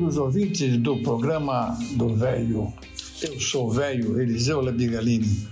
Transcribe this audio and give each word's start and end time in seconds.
Amigos 0.00 0.16
ouvintes 0.16 0.78
do 0.78 0.96
programa 1.02 1.78
do 1.92 2.16
Velho, 2.16 2.72
eu 3.22 3.38
sou 3.38 3.66
o 3.66 3.70
velho 3.70 4.18
Eliseu 4.18 4.62
Labigalini. 4.62 5.46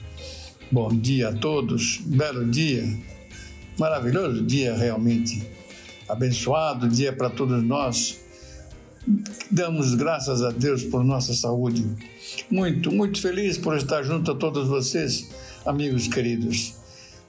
Bom 0.72 0.88
dia 0.88 1.28
a 1.28 1.34
todos, 1.34 2.00
belo 2.06 2.50
dia, 2.50 2.82
maravilhoso 3.78 4.42
dia 4.42 4.74
realmente, 4.74 5.46
abençoado 6.08 6.88
dia 6.88 7.12
para 7.12 7.28
todos 7.28 7.62
nós. 7.62 8.20
Damos 9.50 9.94
graças 9.94 10.42
a 10.42 10.50
Deus 10.50 10.82
por 10.82 11.04
nossa 11.04 11.34
saúde. 11.34 11.84
Muito, 12.50 12.90
muito 12.90 13.20
feliz 13.20 13.58
por 13.58 13.76
estar 13.76 14.02
junto 14.02 14.30
a 14.30 14.34
todos 14.34 14.66
vocês, 14.66 15.28
amigos 15.66 16.08
queridos. 16.08 16.72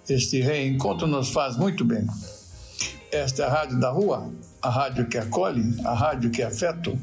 Este 0.08 0.40
reencontro 0.40 1.06
nos 1.06 1.32
faz 1.32 1.58
muito 1.58 1.84
bem. 1.84 2.08
Esta 3.12 3.44
é 3.44 3.46
a 3.46 3.50
Rádio 3.50 3.78
da 3.78 3.90
Rua, 3.90 4.32
a 4.62 4.70
rádio 4.70 5.08
que 5.08 5.18
acolhe, 5.18 5.64
a 5.86 5.94
rádio 5.94 6.30
que 6.30 6.42
é 6.42 6.46
afeto. 6.46 6.98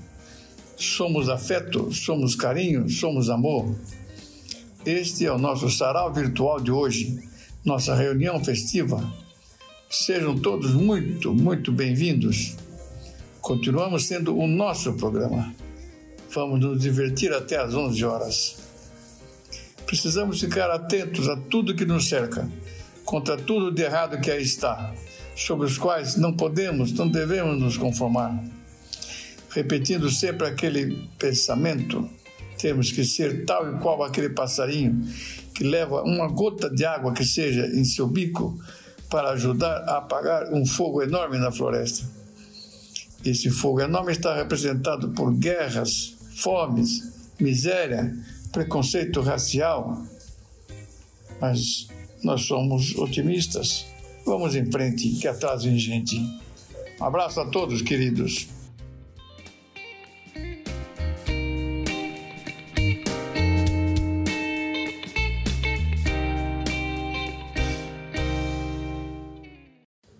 Somos 0.76 1.28
afeto, 1.28 1.92
somos 1.92 2.34
carinho, 2.34 2.88
somos 2.88 3.30
amor. 3.30 3.74
Este 4.84 5.26
é 5.26 5.32
o 5.32 5.38
nosso 5.38 5.70
sarau 5.70 6.12
virtual 6.12 6.60
de 6.60 6.70
hoje, 6.70 7.18
nossa 7.64 7.94
reunião 7.94 8.42
festiva. 8.44 9.02
Sejam 9.88 10.38
todos 10.38 10.72
muito, 10.72 11.32
muito 11.32 11.72
bem-vindos. 11.72 12.56
Continuamos 13.40 14.06
sendo 14.06 14.36
o 14.36 14.46
nosso 14.46 14.92
programa. 14.94 15.54
Vamos 16.34 16.60
nos 16.60 16.80
divertir 16.80 17.32
até 17.32 17.56
às 17.56 17.74
11 17.74 18.04
horas. 18.04 18.56
Precisamos 19.86 20.40
ficar 20.40 20.70
atentos 20.70 21.28
a 21.28 21.36
tudo 21.36 21.74
que 21.74 21.86
nos 21.86 22.08
cerca, 22.08 22.46
contra 23.04 23.36
tudo 23.36 23.72
de 23.72 23.82
errado 23.82 24.20
que 24.20 24.30
aí 24.30 24.42
está 24.42 24.92
sobre 25.36 25.66
os 25.66 25.76
quais 25.76 26.16
não 26.16 26.32
podemos, 26.32 26.92
não 26.92 27.06
devemos 27.06 27.60
nos 27.60 27.76
conformar. 27.76 28.42
Repetindo 29.50 30.10
sempre 30.10 30.46
aquele 30.46 31.08
pensamento, 31.18 32.08
temos 32.58 32.90
que 32.90 33.04
ser 33.04 33.44
tal 33.44 33.74
e 33.74 33.78
qual 33.78 34.02
aquele 34.02 34.30
passarinho 34.30 35.06
que 35.54 35.62
leva 35.62 36.02
uma 36.02 36.26
gota 36.26 36.70
de 36.70 36.84
água 36.84 37.12
que 37.12 37.24
seja 37.24 37.66
em 37.66 37.84
seu 37.84 38.06
bico 38.06 38.58
para 39.10 39.30
ajudar 39.30 39.84
a 39.88 39.98
apagar 39.98 40.52
um 40.52 40.64
fogo 40.64 41.02
enorme 41.02 41.38
na 41.38 41.52
floresta. 41.52 42.04
Esse 43.24 43.50
fogo 43.50 43.80
enorme 43.80 44.12
está 44.12 44.34
representado 44.34 45.10
por 45.10 45.32
guerras, 45.34 46.16
fomes, 46.36 47.30
miséria, 47.38 48.14
preconceito 48.52 49.20
racial. 49.20 50.02
Mas 51.40 51.88
nós 52.22 52.42
somos 52.42 52.94
otimistas 52.96 53.86
Vamos 54.26 54.56
em 54.56 54.68
frente, 54.68 55.08
que 55.20 55.28
atrás 55.28 55.62
vem 55.62 55.78
gente. 55.78 56.16
Um 57.00 57.04
abraço 57.04 57.40
a 57.40 57.46
todos, 57.46 57.80
queridos. 57.80 58.48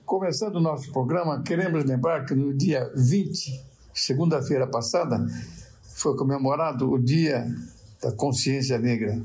Começando 0.05 0.55
o 0.55 0.61
nosso 0.61 0.93
programa, 0.93 1.43
queremos 1.43 1.85
lembrar 1.85 2.25
que 2.27 2.35
no 2.37 2.55
dia 2.55 2.89
20, 2.95 3.61
segunda-feira 3.93 4.69
passada, 4.69 5.27
foi 5.97 6.17
comemorado 6.17 6.93
o 6.93 6.97
Dia 6.97 7.45
da 8.01 8.13
Consciência 8.13 8.79
Negra. 8.79 9.21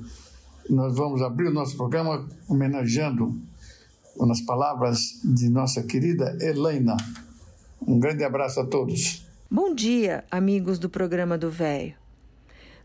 Nós 0.67 0.95
vamos 0.95 1.22
abrir 1.22 1.50
o 1.50 1.53
nosso 1.53 1.77
programa 1.77 2.27
homenageando 2.50 3.50
nas 4.17 4.41
palavras 4.41 5.19
de 5.23 5.49
nossa 5.49 5.83
querida 5.83 6.38
Helena. 6.41 6.97
Um 7.85 7.99
grande 7.99 8.23
abraço 8.23 8.59
a 8.59 8.66
todos. 8.66 9.25
Bom 9.49 9.73
dia, 9.73 10.23
amigos 10.29 10.79
do 10.79 10.89
programa 10.89 11.38
do 11.38 11.49
Véio. 11.49 11.95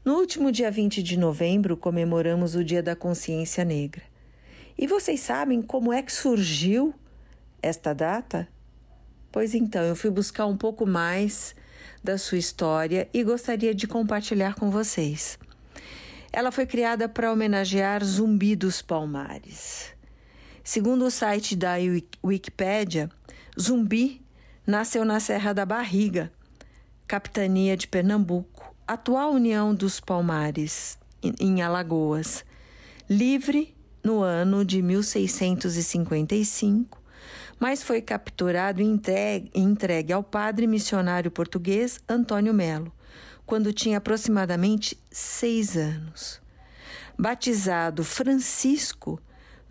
No 0.05 0.15
último 0.15 0.53
dia 0.53 0.71
20 0.71 1.03
de 1.03 1.19
novembro 1.19 1.77
comemoramos 1.77 2.55
o 2.55 2.65
Dia 2.65 2.83
da 2.83 2.95
Consciência 2.95 3.65
Negra. 3.65 4.03
E 4.79 4.87
vocês 4.87 5.21
sabem 5.21 5.61
como 5.61 5.93
é 5.93 6.03
que 6.03 6.13
surgiu 6.13 6.95
esta 7.63 7.93
data? 7.93 8.47
Pois 9.33 9.55
então, 9.55 9.83
eu 9.83 9.97
fui 9.97 10.11
buscar 10.11 10.47
um 10.47 10.57
pouco 10.57 10.87
mais 10.87 11.55
da 12.03 12.17
sua 12.17 12.39
história 12.39 13.09
e 13.13 13.25
gostaria 13.25 13.75
de 13.75 13.87
compartilhar 13.87 14.55
com 14.55 14.71
vocês. 14.71 15.39
Ela 16.33 16.53
foi 16.53 16.67
criada 16.67 17.09
para 17.09 17.33
homenagear 17.33 18.05
Zumbi 18.05 18.55
dos 18.55 18.83
Palmares. 18.83 19.96
Segundo 20.67 21.05
o 21.05 21.11
site 21.13 21.55
da 21.55 21.75
Wikipédia, 22.25 23.09
Zumbi 23.59 24.21
nasceu 24.67 25.05
na 25.05 25.21
Serra 25.21 25.53
da 25.53 25.65
Barriga, 25.65 26.33
capitania 27.07 27.77
de 27.77 27.87
Pernambuco, 27.87 28.75
atual 28.85 29.31
União 29.31 29.73
dos 29.73 30.01
Palmares, 30.01 30.99
em 31.23 31.63
Alagoas. 31.63 32.45
Livre 33.09 33.77
no 34.03 34.23
ano 34.23 34.65
de 34.65 34.83
1655, 34.83 37.01
mas 37.61 37.85
foi 37.85 38.03
capturado 38.03 38.83
e 38.83 38.85
entregue, 38.85 39.49
entregue 39.55 40.13
ao 40.13 40.25
padre 40.25 40.67
missionário 40.67 41.31
português 41.31 42.01
Antônio 42.09 42.53
Melo, 42.53 42.93
quando 43.47 43.73
tinha 43.73 43.99
aproximadamente 43.99 44.99
seis 45.13 45.77
anos. 45.77 46.41
Batizado 47.17 48.03
Francisco, 48.03 49.21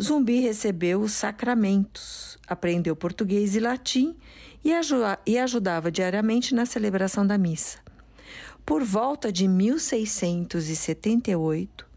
Zumbi 0.01 0.39
recebeu 0.41 0.99
os 0.99 1.13
sacramentos, 1.13 2.37
aprendeu 2.45 2.97
português 2.97 3.55
e 3.55 3.61
latim 3.61 4.13
e, 4.63 4.71
e 5.25 5.37
ajudava 5.37 5.89
diariamente 5.89 6.53
na 6.53 6.65
celebração 6.65 7.25
da 7.25 7.37
missa. 7.37 7.79
Por 8.65 8.83
volta 8.83 9.31
de 9.31 9.47
1678, 9.47 11.87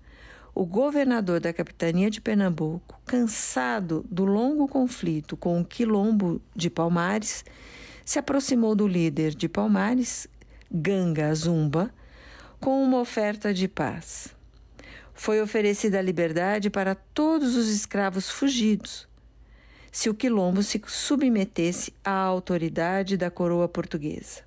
o 0.55 0.65
governador 0.65 1.41
da 1.41 1.53
capitania 1.53 2.09
de 2.09 2.21
Pernambuco, 2.21 3.01
cansado 3.05 4.07
do 4.09 4.25
longo 4.25 4.69
conflito 4.69 5.37
com 5.37 5.61
o 5.61 5.65
quilombo 5.65 6.41
de 6.55 6.71
Palmares, 6.71 7.45
se 8.05 8.21
aproximou 8.21 8.77
do 8.77 8.87
líder 8.87 9.35
de 9.35 9.49
Palmares, 9.49 10.29
Ganga 10.71 11.35
Zumba, 11.35 11.93
com 12.61 12.81
uma 12.81 13.01
oferta 13.01 13.53
de 13.53 13.67
paz 13.67 14.38
foi 15.19 15.43
oferecida 15.43 15.99
a 15.99 16.03
liberdade 16.03 16.71
para 16.71 16.95
todos 16.95 17.57
os 17.57 17.69
escravos 17.69 18.31
fugidos, 18.31 19.09
se 19.91 20.09
o 20.09 20.15
quilombo 20.15 20.63
se 20.63 20.81
submetesse 20.87 21.93
à 22.05 22.13
autoridade 22.13 23.17
da 23.17 23.29
coroa 23.29 23.69
portuguesa. 23.69 24.43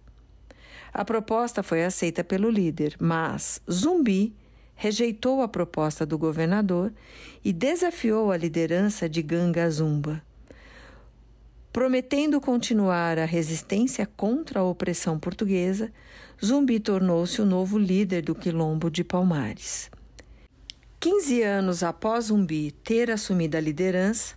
A 0.93 1.03
proposta 1.03 1.61
foi 1.61 1.83
aceita 1.83 2.23
pelo 2.23 2.49
líder, 2.49 2.95
mas 3.01 3.61
Zumbi 3.69 4.33
rejeitou 4.73 5.41
a 5.41 5.47
proposta 5.47 6.05
do 6.05 6.17
governador 6.17 6.93
e 7.43 7.51
desafiou 7.51 8.31
a 8.31 8.37
liderança 8.37 9.09
de 9.09 9.21
Ganga 9.21 9.69
Zumba. 9.69 10.23
Prometendo 11.73 12.39
continuar 12.39 13.19
a 13.19 13.25
resistência 13.25 14.05
contra 14.05 14.61
a 14.61 14.63
opressão 14.63 15.19
portuguesa, 15.19 15.91
Zumbi 16.43 16.79
tornou-se 16.79 17.41
o 17.41 17.45
novo 17.45 17.77
líder 17.77 18.21
do 18.21 18.33
quilombo 18.33 18.89
de 18.89 19.03
Palmares. 19.03 19.91
15 21.01 21.41
anos 21.41 21.81
após 21.81 22.25
Zumbi 22.25 22.69
ter 22.69 23.09
assumido 23.09 23.57
a 23.57 23.59
liderança, 23.59 24.35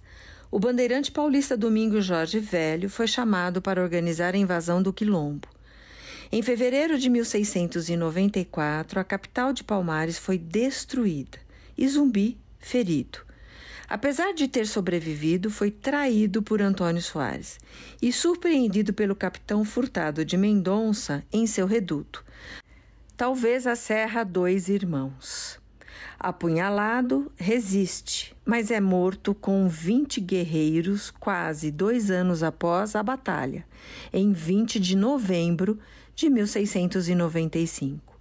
o 0.51 0.59
bandeirante 0.59 1.13
paulista 1.13 1.59
Domingos 1.59 2.07
Jorge 2.07 2.41
Velho 2.41 2.89
foi 2.89 3.07
chamado 3.07 3.61
para 3.61 3.83
organizar 3.83 4.35
a 4.35 4.39
invasão 4.39 4.83
do 4.83 4.91
Quilombo. 4.91 5.47
Em 6.33 6.41
fevereiro 6.41 6.99
de 6.99 7.11
1694, 7.11 8.99
a 8.99 9.05
capital 9.05 9.53
de 9.53 9.63
Palmares 9.63 10.17
foi 10.17 10.39
destruída 10.39 11.37
e 11.77 11.87
Zumbi 11.87 12.39
ferido. 12.59 13.19
Apesar 13.87 14.33
de 14.33 14.49
ter 14.49 14.67
sobrevivido, 14.67 15.51
foi 15.51 15.71
traído 15.71 16.43
por 16.43 16.63
Antônio 16.63 17.03
Soares 17.03 17.59
e 18.01 18.11
surpreendido 18.11 18.95
pelo 18.95 19.15
capitão 19.15 19.67
Furtado 19.67 20.25
de 20.25 20.39
Mendonça 20.39 21.23
em 21.31 21.47
seu 21.47 21.67
reduto, 21.67 22.25
talvez 23.19 23.67
a 23.67 23.77
Serra 23.77 24.25
Dois 24.25 24.71
Irmãos. 24.71 25.63
Apunhalado, 26.25 27.31
resiste, 27.37 28.35
mas 28.47 28.71
é 28.71 28.81
morto 28.81 29.35
com 29.35 29.69
20 29.69 30.23
guerreiros 30.23 31.11
quase 31.11 31.71
dois 31.71 32.11
anos 32.11 32.43
após 32.43 32.97
a 32.97 33.03
batalha, 33.03 33.67
em 34.11 34.33
20 34.33 34.81
de 34.81 34.97
novembro 34.97 35.79
de 36.17 36.31
1695. 36.31 38.19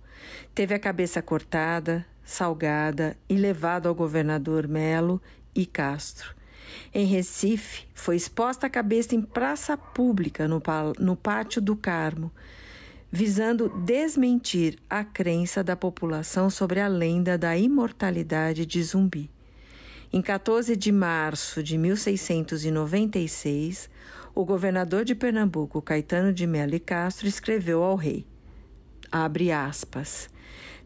Teve 0.53 0.75
a 0.75 0.79
cabeça 0.79 1.21
cortada, 1.21 2.05
salgada 2.25 3.15
e 3.29 3.37
levado 3.37 3.87
ao 3.87 3.95
governador 3.95 4.67
Melo 4.67 5.21
e 5.55 5.65
Castro. 5.65 6.35
Em 6.93 7.05
Recife, 7.05 7.85
foi 7.93 8.17
exposta 8.17 8.67
a 8.67 8.69
cabeça 8.69 9.15
em 9.15 9.21
praça 9.21 9.77
pública 9.77 10.45
no, 10.45 10.61
no 10.99 11.15
Pátio 11.15 11.61
do 11.61 11.73
Carmo, 11.73 12.33
visando 13.15 13.69
desmentir 13.69 14.79
a 14.89 15.03
crença 15.03 15.63
da 15.63 15.75
população 15.75 16.49
sobre 16.49 16.79
a 16.79 16.87
lenda 16.87 17.37
da 17.37 17.55
imortalidade 17.55 18.65
de 18.65 18.81
zumbi. 18.81 19.29
Em 20.11 20.19
14 20.19 20.75
de 20.75 20.91
março 20.91 21.61
de 21.61 21.77
1696, 21.77 23.87
o 24.33 24.43
governador 24.43 25.05
de 25.05 25.13
Pernambuco, 25.13 25.79
Caetano 25.79 26.33
de 26.33 26.47
Melo 26.47 26.73
e 26.73 26.79
Castro, 26.79 27.27
escreveu 27.27 27.83
ao 27.83 27.95
rei: 27.95 28.25
abre 29.11 29.51
aspas. 29.51 30.27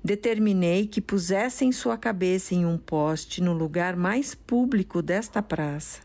Determinei 0.04 0.86
que 0.86 1.00
pusessem 1.00 1.72
sua 1.72 1.96
cabeça 1.96 2.54
em 2.54 2.66
um 2.66 2.78
poste 2.78 3.42
no 3.42 3.54
lugar 3.54 3.96
mais 3.96 4.36
público 4.36 5.02
desta 5.02 5.42
praça, 5.42 6.02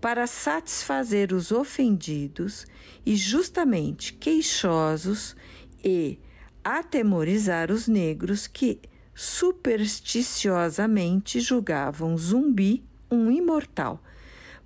para 0.00 0.26
satisfazer 0.26 1.32
os 1.32 1.52
ofendidos 1.52 2.66
e 3.04 3.14
justamente 3.16 4.14
queixosos 4.14 5.36
e 5.84 6.18
atemorizar 6.64 7.70
os 7.70 7.86
negros 7.86 8.46
que 8.46 8.80
supersticiosamente 9.14 11.38
julgavam 11.40 12.16
zumbi 12.16 12.82
um 13.10 13.30
imortal, 13.30 14.02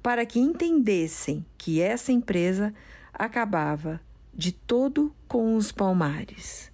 para 0.03 0.25
que 0.25 0.39
entendessem 0.39 1.45
que 1.59 1.81
essa 1.81 2.13
empresa 2.13 2.73
acabava 3.13 4.01
de 4.33 4.53
todo 4.53 5.13
com 5.27 5.57
os 5.57 5.73
palmares. 5.73 6.71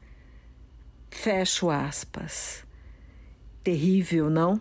Fecho 1.10 1.70
aspas. 1.70 2.62
Terrível, 3.62 4.28
não? 4.28 4.60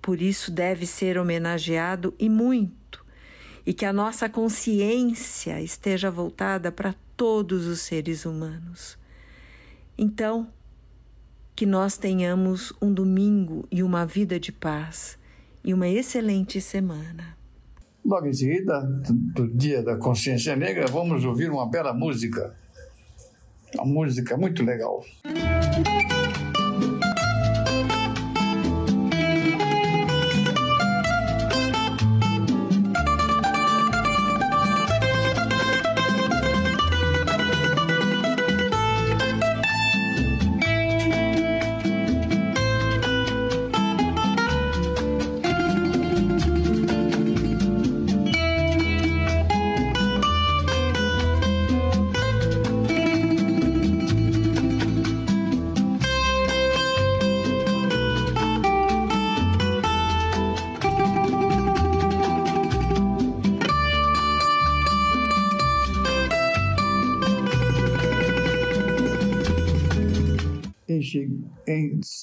Por 0.00 0.20
isso 0.20 0.50
deve 0.50 0.84
ser 0.84 1.16
homenageado 1.16 2.12
e 2.18 2.28
muito, 2.28 2.81
e 3.64 3.72
que 3.72 3.84
a 3.84 3.92
nossa 3.92 4.28
consciência 4.28 5.60
esteja 5.60 6.10
voltada 6.10 6.72
para 6.72 6.94
todos 7.16 7.66
os 7.66 7.80
seres 7.80 8.24
humanos. 8.24 8.98
Então, 9.96 10.48
que 11.54 11.66
nós 11.66 11.96
tenhamos 11.96 12.72
um 12.80 12.92
domingo 12.92 13.66
e 13.70 13.82
uma 13.82 14.04
vida 14.04 14.40
de 14.40 14.50
paz 14.50 15.18
e 15.64 15.72
uma 15.72 15.88
excelente 15.88 16.60
semana. 16.60 17.36
Logo 18.04 18.26
em 18.26 18.34
seguida, 18.34 18.80
do 18.82 19.46
Dia 19.46 19.82
da 19.82 19.96
Consciência 19.96 20.56
Negra, 20.56 20.86
vamos 20.88 21.24
ouvir 21.24 21.50
uma 21.50 21.68
bela 21.68 21.94
música. 21.94 22.56
Uma 23.76 23.86
música 23.86 24.36
muito 24.36 24.64
legal. 24.64 25.04
Em 25.24 26.41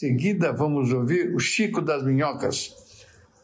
seguida, 0.09 0.51
vamos 0.51 0.91
ouvir 0.91 1.35
o 1.35 1.39
Chico 1.39 1.83
das 1.83 2.03
Minhocas, 2.03 2.73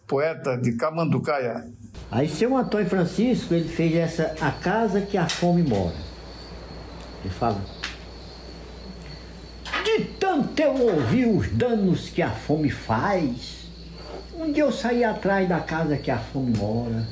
poeta 0.08 0.58
de 0.58 0.72
Camanducaia. 0.72 1.68
Aí, 2.10 2.28
seu 2.28 2.58
Antônio 2.58 2.90
Francisco, 2.90 3.54
ele 3.54 3.70
fez 3.70 3.96
essa 3.96 4.36
A 4.42 4.50
Casa 4.50 5.00
que 5.00 5.16
a 5.16 5.30
Fome 5.30 5.62
Mora. 5.62 5.94
Ele 7.24 7.32
fala: 7.36 7.62
De 9.84 10.06
tanto 10.20 10.60
eu 10.60 10.74
ouvi 10.74 11.28
os 11.28 11.50
danos 11.50 12.10
que 12.10 12.24
a 12.24 12.32
fome 12.32 12.72
faz, 12.72 13.68
um 14.36 14.52
dia 14.52 14.64
eu 14.64 14.72
saí 14.72 15.04
atrás 15.04 15.48
da 15.48 15.60
casa 15.60 15.98
que 15.98 16.10
a 16.10 16.18
fome 16.18 16.58
mora. 16.58 17.08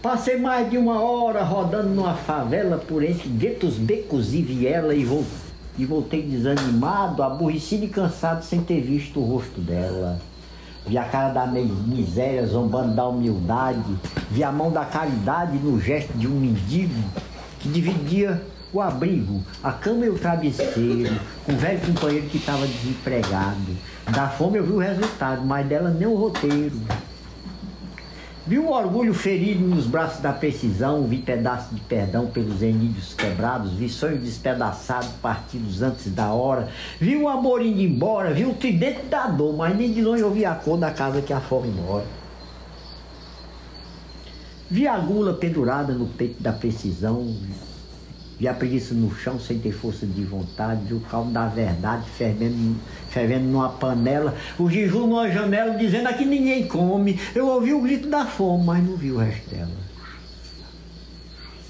Passei 0.00 0.36
mais 0.36 0.70
de 0.70 0.78
uma 0.78 1.00
hora 1.00 1.42
rodando 1.42 1.90
numa 1.90 2.14
favela 2.14 2.78
por 2.78 3.02
entre 3.02 3.28
guetos, 3.28 3.76
becos 3.76 4.32
e 4.32 4.40
viela 4.40 4.94
e 4.94 5.04
voltei 5.04 5.51
e 5.78 5.84
voltei 5.84 6.22
desanimado, 6.22 7.22
aborrecido 7.22 7.84
e 7.84 7.88
cansado 7.88 8.44
sem 8.44 8.62
ter 8.62 8.80
visto 8.80 9.20
o 9.20 9.24
rosto 9.24 9.60
dela. 9.60 10.20
Vi 10.86 10.98
a 10.98 11.04
cara 11.04 11.32
da 11.32 11.46
miséria 11.46 12.46
zombando 12.46 12.94
da 12.94 13.06
humildade, 13.06 13.96
vi 14.30 14.42
a 14.42 14.50
mão 14.50 14.70
da 14.70 14.84
caridade 14.84 15.56
no 15.58 15.80
gesto 15.80 16.12
de 16.14 16.26
um 16.26 16.40
mendigo 16.40 17.02
que 17.60 17.68
dividia 17.68 18.42
o 18.72 18.80
abrigo, 18.80 19.42
a 19.62 19.70
cama 19.70 20.06
e 20.06 20.08
o 20.08 20.18
travesseiro, 20.18 21.14
com 21.44 21.52
um 21.52 21.56
velho 21.56 21.80
companheiro 21.86 22.26
que 22.26 22.38
estava 22.38 22.66
desempregado. 22.66 23.76
Da 24.10 24.28
fome 24.28 24.58
eu 24.58 24.64
vi 24.64 24.72
o 24.72 24.78
resultado, 24.78 25.44
mas 25.44 25.66
dela 25.66 25.90
nem 25.90 26.08
o 26.08 26.16
roteiro. 26.16 26.80
Vi 28.44 28.58
o 28.58 28.70
orgulho 28.70 29.14
ferido 29.14 29.64
nos 29.64 29.86
braços 29.86 30.20
da 30.20 30.32
precisão, 30.32 31.04
vi 31.06 31.18
pedaços 31.18 31.72
de 31.76 31.80
perdão 31.82 32.26
pelos 32.26 32.60
enídeos 32.60 33.14
quebrados, 33.14 33.72
vi 33.74 33.88
sonhos 33.88 34.20
despedaçados, 34.20 35.10
partidos 35.22 35.80
antes 35.80 36.12
da 36.12 36.32
hora, 36.32 36.68
vi 37.00 37.16
o 37.16 37.28
amor 37.28 37.64
indo 37.64 37.80
embora, 37.80 38.34
vi 38.34 38.44
o 38.44 38.54
tridente 38.54 39.02
da 39.02 39.28
dor, 39.28 39.56
mas 39.56 39.76
nem 39.76 39.92
de 39.92 40.02
longe 40.02 40.22
eu 40.22 40.30
vi 40.32 40.44
a 40.44 40.56
cor 40.56 40.76
da 40.76 40.90
casa 40.90 41.22
que 41.22 41.32
a 41.32 41.40
fome 41.40 41.68
mora. 41.68 42.04
Vi 44.68 44.88
a 44.88 44.98
gula 44.98 45.34
pendurada 45.34 45.92
no 45.92 46.06
peito 46.06 46.42
da 46.42 46.52
precisão, 46.52 47.32
Vi 48.42 48.48
a 48.48 48.54
preguiça 48.54 48.92
no 48.92 49.14
chão 49.14 49.38
sem 49.38 49.60
ter 49.60 49.70
força 49.70 50.04
de 50.04 50.24
vontade, 50.24 50.92
o 50.92 50.98
calmo 50.98 51.30
da 51.30 51.46
verdade 51.46 52.10
fervendo, 52.10 52.74
fervendo 53.08 53.44
numa 53.44 53.68
panela, 53.68 54.34
o 54.58 54.68
jejum 54.68 55.06
numa 55.06 55.30
janela 55.30 55.78
dizendo 55.78 56.08
aqui 56.08 56.24
ninguém 56.24 56.66
come. 56.66 57.20
Eu 57.36 57.46
ouvi 57.46 57.72
o 57.72 57.80
grito 57.80 58.08
da 58.08 58.26
fome, 58.26 58.64
mas 58.64 58.84
não 58.84 58.96
vi 58.96 59.12
o 59.12 59.18
resto 59.18 59.48
dela. 59.48 59.70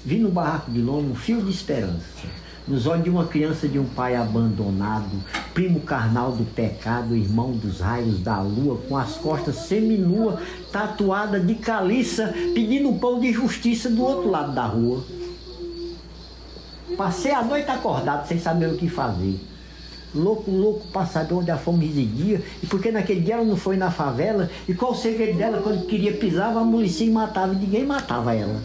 Vi 0.03 0.17
no 0.17 0.31
barraco 0.31 0.71
de 0.71 0.81
longe 0.81 1.11
um 1.11 1.13
fio 1.13 1.43
de 1.43 1.51
esperança, 1.51 2.25
nos 2.67 2.87
olhos 2.87 3.03
de 3.03 3.09
uma 3.11 3.27
criança 3.27 3.67
de 3.67 3.77
um 3.77 3.85
pai 3.85 4.15
abandonado, 4.15 5.11
primo 5.53 5.79
carnal 5.81 6.31
do 6.31 6.43
pecado, 6.43 7.15
irmão 7.15 7.51
dos 7.51 7.81
raios 7.81 8.19
da 8.19 8.41
lua, 8.41 8.81
com 8.89 8.97
as 8.97 9.15
costas 9.17 9.57
seminua, 9.57 10.41
tatuada 10.71 11.39
de 11.39 11.53
caliça, 11.53 12.33
pedindo 12.55 12.91
pão 12.93 13.19
de 13.19 13.31
justiça 13.31 13.91
do 13.91 14.01
outro 14.01 14.27
lado 14.27 14.55
da 14.55 14.65
rua. 14.65 15.03
Passei 16.97 17.31
a 17.31 17.43
noite 17.43 17.69
acordado, 17.69 18.27
sem 18.27 18.39
saber 18.39 18.67
o 18.67 18.77
que 18.77 18.87
fazer. 18.87 19.39
Louco, 20.13 20.51
louco 20.51 20.87
para 20.87 21.07
saber 21.07 21.33
onde 21.33 21.49
a 21.49 21.57
fome 21.57 21.87
residia 21.87 22.41
e 22.61 22.67
porque 22.67 22.91
naquele 22.91 23.21
dia 23.21 23.33
ela 23.33 23.43
não 23.43 23.57
foi 23.57 23.77
na 23.77 23.89
favela 23.89 24.49
e 24.67 24.73
qual 24.73 24.91
o 24.91 24.95
segredo 24.95 25.37
dela 25.37 25.59
quando 25.63 25.87
queria 25.87 26.13
pisava, 26.13 26.61
a 26.61 26.65
polícia 26.65 27.09
matava 27.11 27.53
e 27.53 27.57
ninguém 27.57 27.83
matava 27.83 28.35
ela. 28.35 28.61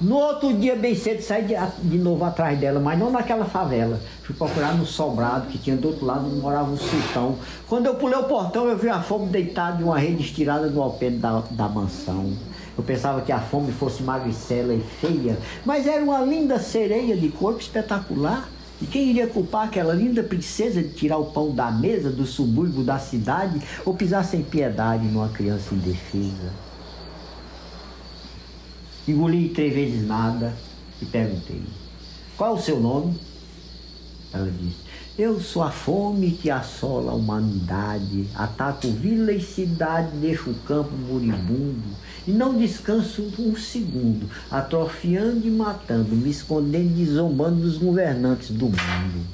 No 0.00 0.16
outro 0.16 0.52
dia, 0.52 0.74
bem 0.74 0.94
cedo, 0.94 1.22
saí 1.22 1.44
de, 1.44 1.54
de, 1.82 1.98
novo 1.98 2.24
atrás 2.24 2.58
dela, 2.58 2.80
mas 2.80 2.98
não 2.98 3.10
naquela 3.10 3.44
favela. 3.44 4.00
Fui 4.22 4.34
procurar 4.34 4.74
no 4.74 4.84
sobrado, 4.84 5.46
que 5.46 5.56
tinha 5.56 5.76
do 5.76 5.88
outro 5.88 6.04
lado, 6.04 6.26
onde 6.26 6.40
morava 6.40 6.70
o 6.70 6.76
sultão. 6.76 7.36
Quando 7.68 7.86
eu 7.86 7.94
pulei 7.94 8.18
o 8.18 8.24
portão, 8.24 8.66
eu 8.66 8.76
vi 8.76 8.88
a 8.88 9.00
fome 9.00 9.28
deitada 9.28 9.78
de 9.78 9.84
uma 9.84 9.98
rede 9.98 10.22
estirada 10.22 10.66
no 10.66 10.82
alpendre 10.82 11.18
da, 11.18 11.42
da 11.50 11.68
mansão. 11.68 12.32
Eu 12.76 12.82
pensava 12.82 13.20
que 13.20 13.30
a 13.30 13.40
fome 13.40 13.72
fosse 13.72 14.02
magricela 14.02 14.74
e 14.74 14.80
feia, 15.00 15.38
mas 15.64 15.86
era 15.86 16.02
uma 16.02 16.20
linda 16.20 16.58
sereia 16.58 17.16
de 17.16 17.28
corpo 17.28 17.60
espetacular. 17.60 18.48
E 18.82 18.86
quem 18.86 19.08
iria 19.08 19.28
culpar 19.28 19.68
aquela 19.68 19.94
linda 19.94 20.22
princesa 20.22 20.82
de 20.82 20.90
tirar 20.90 21.18
o 21.18 21.26
pão 21.26 21.54
da 21.54 21.70
mesa 21.70 22.10
do 22.10 22.26
subúrbio 22.26 22.82
da 22.82 22.98
cidade 22.98 23.62
ou 23.84 23.94
pisar 23.94 24.24
sem 24.24 24.42
piedade 24.42 25.06
numa 25.06 25.28
criança 25.28 25.74
indefesa? 25.74 26.52
Engoli 29.06 29.50
três 29.50 29.72
vezes 29.72 30.06
nada 30.06 30.52
e 31.00 31.04
perguntei: 31.04 31.62
Qual 32.36 32.56
é 32.56 32.58
o 32.58 32.62
seu 32.62 32.80
nome? 32.80 33.18
Ela 34.32 34.50
disse: 34.50 34.80
Eu 35.16 35.40
sou 35.40 35.62
a 35.62 35.70
fome 35.70 36.32
que 36.32 36.50
assola 36.50 37.12
a 37.12 37.14
humanidade, 37.14 38.26
ataco 38.34 38.88
vila 38.88 39.30
e 39.30 39.40
cidade, 39.40 40.08
deixo 40.16 40.50
o 40.50 40.54
campo 40.66 40.90
moribundo 40.90 41.84
e 42.26 42.32
não 42.32 42.58
descanso 42.58 43.32
um 43.38 43.54
segundo, 43.54 44.28
atrofiando 44.50 45.46
e 45.46 45.50
matando, 45.52 46.16
me 46.16 46.28
escondendo 46.28 46.98
e 46.98 47.06
zombando 47.06 47.60
dos 47.60 47.78
governantes 47.78 48.50
do 48.50 48.64
mundo. 48.64 49.24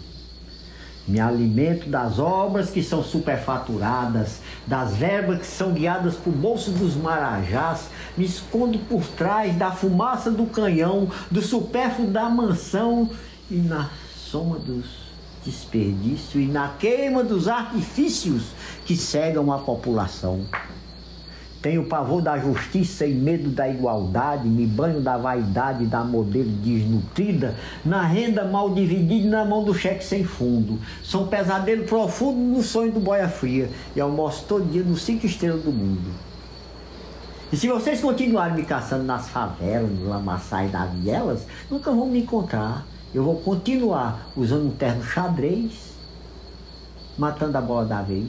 Me 1.09 1.19
alimento 1.19 1.89
das 1.89 2.19
obras 2.19 2.69
que 2.69 2.83
são 2.83 3.03
superfaturadas, 3.03 4.43
das 4.67 4.95
verbas 4.95 5.39
que 5.39 5.47
são 5.47 5.73
guiadas 5.73 6.15
por 6.15 6.35
bolso 6.35 6.73
dos 6.73 6.95
marajás, 6.95 7.89
me 8.19 8.27
escondo 8.27 8.79
por 8.81 9.03
trás 9.03 9.57
da 9.57 9.73
fumaça 9.73 10.31
do 10.31 10.45
canhão, 10.45 11.09
do 11.31 11.41
supérfluo 11.41 12.11
da 12.11 12.29
mansão 12.29 13.09
e 13.51 13.55
na 13.55 13.89
soma 14.15 14.59
dos 14.59 15.10
desperdício 15.45 16.41
e 16.41 16.47
na 16.47 16.69
queima 16.79 17.25
dos 17.25 17.49
artifícios 17.49 18.53
que 18.85 18.97
cegam 18.97 19.53
a 19.53 19.59
população. 19.59 20.45
Tenho 21.63 21.85
pavor 21.85 22.23
da 22.23 22.39
justiça 22.39 23.05
e 23.05 23.13
medo 23.13 23.51
da 23.51 23.69
igualdade, 23.69 24.49
me 24.49 24.67
banho 24.67 25.03
da 25.03 25.19
vaidade 25.19 25.85
da 25.85 26.03
modelo 26.03 26.49
desnutrida, 26.49 27.55
na 27.85 28.03
renda 28.03 28.47
mal 28.47 28.71
dividida 28.71 29.27
e 29.27 29.29
na 29.29 29.45
mão 29.45 29.63
do 29.63 29.75
cheque 29.75 30.03
sem 30.03 30.25
fundo. 30.25 30.79
Sou 31.03 31.25
um 31.25 31.27
pesadelo 31.27 31.85
profundo 31.85 32.39
no 32.39 32.63
sonho 32.63 32.93
do 32.93 33.01
boia 33.01 33.29
fria 33.29 33.69
e 33.95 34.01
almoço 34.01 34.47
todo 34.49 34.71
dia 34.71 34.83
nos 34.83 35.03
cinco 35.03 35.27
estrelas 35.27 35.63
do 35.63 35.71
mundo. 35.71 36.11
E 37.53 37.57
se 37.57 37.69
vocês 37.69 38.01
continuarem 38.01 38.57
me 38.57 38.63
caçando 38.63 39.05
nas 39.05 39.29
favelas, 39.29 39.91
nos 39.91 40.09
lamaçais 40.09 40.73
das 40.73 40.91
vielas, 40.95 41.47
nunca 41.71 41.91
vão 41.91 42.07
me 42.07 42.21
encontrar. 42.21 42.87
Eu 43.13 43.25
vou 43.25 43.41
continuar 43.41 44.31
usando 44.37 44.69
um 44.69 44.71
terno 44.71 45.03
xadrez, 45.03 45.73
matando 47.19 47.59
a 47.59 47.61
bola 47.61 47.85
da 47.85 48.03
vez, 48.03 48.29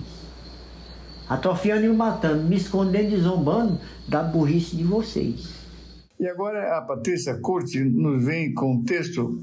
atrofiando 1.29 1.85
e 1.85 1.89
me 1.89 1.95
matando, 1.95 2.43
me 2.43 2.55
escondendo 2.55 3.15
e 3.15 3.19
zombando 3.19 3.79
da 4.07 4.23
burrice 4.23 4.75
de 4.75 4.83
vocês. 4.83 5.49
E 6.19 6.27
agora 6.27 6.77
a 6.77 6.81
Patrícia 6.81 7.35
Curti 7.35 7.79
nos 7.79 8.25
vem 8.25 8.53
com 8.53 8.73
um 8.73 8.83
texto 8.83 9.39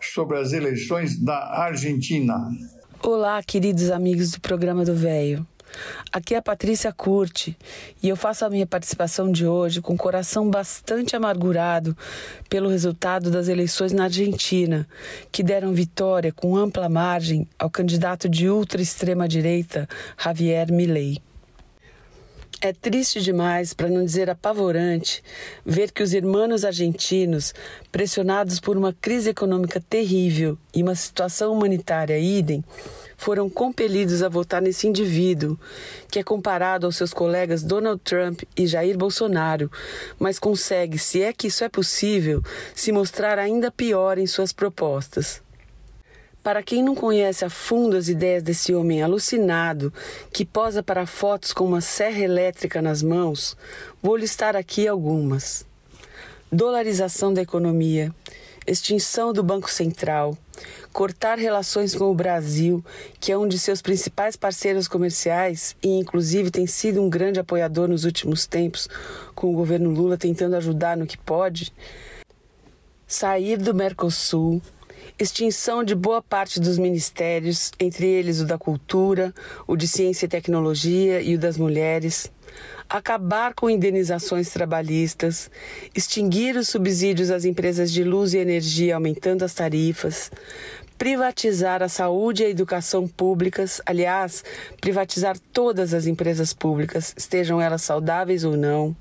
sobre 0.00 0.38
as 0.38 0.52
eleições 0.52 1.18
da 1.18 1.36
Argentina. 1.60 2.48
Olá, 3.02 3.42
queridos 3.42 3.90
amigos 3.90 4.30
do 4.30 4.40
programa 4.40 4.84
do 4.84 4.94
Velho. 4.94 5.44
Aqui 6.12 6.34
é 6.34 6.38
a 6.38 6.42
Patrícia 6.42 6.92
Curte 6.92 7.56
e 8.02 8.08
eu 8.08 8.16
faço 8.16 8.44
a 8.44 8.50
minha 8.50 8.66
participação 8.66 9.30
de 9.30 9.46
hoje 9.46 9.80
com 9.80 9.94
o 9.94 9.98
coração 9.98 10.50
bastante 10.50 11.14
amargurado 11.14 11.96
pelo 12.48 12.68
resultado 12.68 13.30
das 13.30 13.48
eleições 13.48 13.92
na 13.92 14.04
Argentina, 14.04 14.86
que 15.30 15.42
deram 15.42 15.72
vitória 15.72 16.32
com 16.32 16.56
ampla 16.56 16.88
margem 16.88 17.46
ao 17.58 17.70
candidato 17.70 18.28
de 18.28 18.48
ultra-extrema-direita 18.48 19.88
Javier 20.18 20.72
Milei. 20.72 21.27
É 22.60 22.72
triste 22.72 23.20
demais, 23.20 23.72
para 23.72 23.88
não 23.88 24.04
dizer 24.04 24.28
apavorante, 24.28 25.22
ver 25.64 25.92
que 25.92 26.02
os 26.02 26.12
irmãos 26.12 26.64
argentinos, 26.64 27.54
pressionados 27.92 28.58
por 28.58 28.76
uma 28.76 28.92
crise 28.92 29.30
econômica 29.30 29.80
terrível 29.80 30.58
e 30.74 30.82
uma 30.82 30.96
situação 30.96 31.52
humanitária 31.52 32.18
idem, 32.18 32.64
foram 33.16 33.48
compelidos 33.48 34.24
a 34.24 34.28
votar 34.28 34.60
nesse 34.60 34.88
indivíduo, 34.88 35.56
que 36.10 36.18
é 36.18 36.24
comparado 36.24 36.84
aos 36.84 36.96
seus 36.96 37.12
colegas 37.12 37.62
Donald 37.62 38.00
Trump 38.02 38.42
e 38.56 38.66
Jair 38.66 38.98
Bolsonaro, 38.98 39.70
mas 40.18 40.40
consegue, 40.40 40.98
se 40.98 41.22
é 41.22 41.32
que 41.32 41.46
isso 41.46 41.62
é 41.62 41.68
possível, 41.68 42.42
se 42.74 42.90
mostrar 42.90 43.38
ainda 43.38 43.70
pior 43.70 44.18
em 44.18 44.26
suas 44.26 44.52
propostas. 44.52 45.40
Para 46.48 46.62
quem 46.62 46.82
não 46.82 46.94
conhece 46.94 47.44
a 47.44 47.50
fundo 47.50 47.94
as 47.94 48.08
ideias 48.08 48.42
desse 48.42 48.74
homem 48.74 49.02
alucinado 49.02 49.92
que 50.32 50.46
posa 50.46 50.82
para 50.82 51.04
fotos 51.04 51.52
com 51.52 51.66
uma 51.66 51.82
serra 51.82 52.20
elétrica 52.20 52.80
nas 52.80 53.02
mãos, 53.02 53.54
vou 54.02 54.16
listar 54.16 54.56
aqui 54.56 54.88
algumas: 54.88 55.66
dolarização 56.50 57.34
da 57.34 57.42
economia, 57.42 58.14
extinção 58.66 59.30
do 59.30 59.42
Banco 59.42 59.70
Central, 59.70 60.38
cortar 60.90 61.36
relações 61.36 61.94
com 61.94 62.10
o 62.10 62.14
Brasil, 62.14 62.82
que 63.20 63.30
é 63.30 63.36
um 63.36 63.46
de 63.46 63.58
seus 63.58 63.82
principais 63.82 64.34
parceiros 64.34 64.88
comerciais 64.88 65.76
e, 65.82 65.98
inclusive, 65.98 66.50
tem 66.50 66.66
sido 66.66 67.02
um 67.02 67.10
grande 67.10 67.38
apoiador 67.38 67.88
nos 67.88 68.06
últimos 68.06 68.46
tempos, 68.46 68.88
com 69.34 69.52
o 69.52 69.54
governo 69.54 69.90
Lula 69.90 70.16
tentando 70.16 70.56
ajudar 70.56 70.96
no 70.96 71.06
que 71.06 71.18
pode, 71.18 71.74
sair 73.06 73.58
do 73.58 73.74
Mercosul, 73.74 74.62
extinção 75.18 75.82
de 75.82 75.94
boa 75.94 76.22
parte 76.22 76.60
dos 76.60 76.78
ministérios, 76.78 77.72
entre 77.78 78.06
eles 78.06 78.40
o 78.40 78.46
da 78.46 78.56
Cultura, 78.56 79.34
o 79.66 79.76
de 79.76 79.88
Ciência 79.88 80.26
e 80.26 80.28
Tecnologia 80.28 81.20
e 81.20 81.34
o 81.34 81.38
das 81.38 81.56
Mulheres 81.56 82.30
acabar 82.88 83.52
com 83.52 83.68
indenizações 83.68 84.50
trabalhistas, 84.50 85.50
extinguir 85.94 86.56
os 86.56 86.68
subsídios 86.68 87.30
às 87.30 87.44
empresas 87.44 87.92
de 87.92 88.02
luz 88.02 88.32
e 88.32 88.38
energia, 88.38 88.94
aumentando 88.94 89.44
as 89.44 89.52
tarifas, 89.52 90.30
privatizar 90.96 91.82
a 91.82 91.88
saúde 91.88 92.42
e 92.42 92.46
a 92.46 92.50
educação 92.50 93.06
públicas, 93.06 93.80
aliás, 93.84 94.42
privatizar 94.80 95.38
todas 95.52 95.92
as 95.92 96.06
empresas 96.06 96.54
públicas, 96.54 97.14
estejam 97.16 97.60
elas 97.60 97.82
saudáveis 97.82 98.42
ou 98.42 98.56
não, 98.56 98.96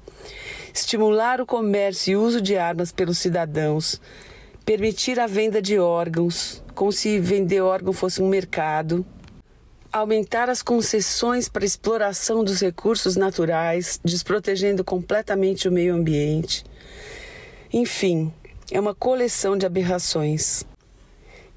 estimular 0.74 1.40
o 1.40 1.46
comércio 1.46 2.12
e 2.12 2.16
uso 2.18 2.42
de 2.42 2.58
armas 2.58 2.92
pelos 2.92 3.18
cidadãos, 3.18 4.02
permitir 4.68 5.18
a 5.18 5.28
venda 5.28 5.62
de 5.62 5.80
órgãos, 5.80 6.62
como 6.76 6.92
se 6.92 7.22
vender 7.22 7.62
órgão 7.62 7.94
fosse 7.94 8.22
um 8.22 8.28
mercado 8.28 9.06
aumentar 9.94 10.50
as 10.50 10.62
concessões 10.62 11.48
para 11.48 11.64
exploração 11.64 12.44
dos 12.44 12.60
recursos 12.60 13.16
naturais, 13.16 13.98
desprotegendo 14.04 14.84
completamente 14.84 15.70
o 15.70 15.72
meio 15.72 15.96
ambiente. 15.96 16.66
Enfim, 17.72 18.30
é 18.70 18.78
uma 18.78 18.94
coleção 18.94 19.58
de 19.58 19.66
aberrações. 19.66 20.66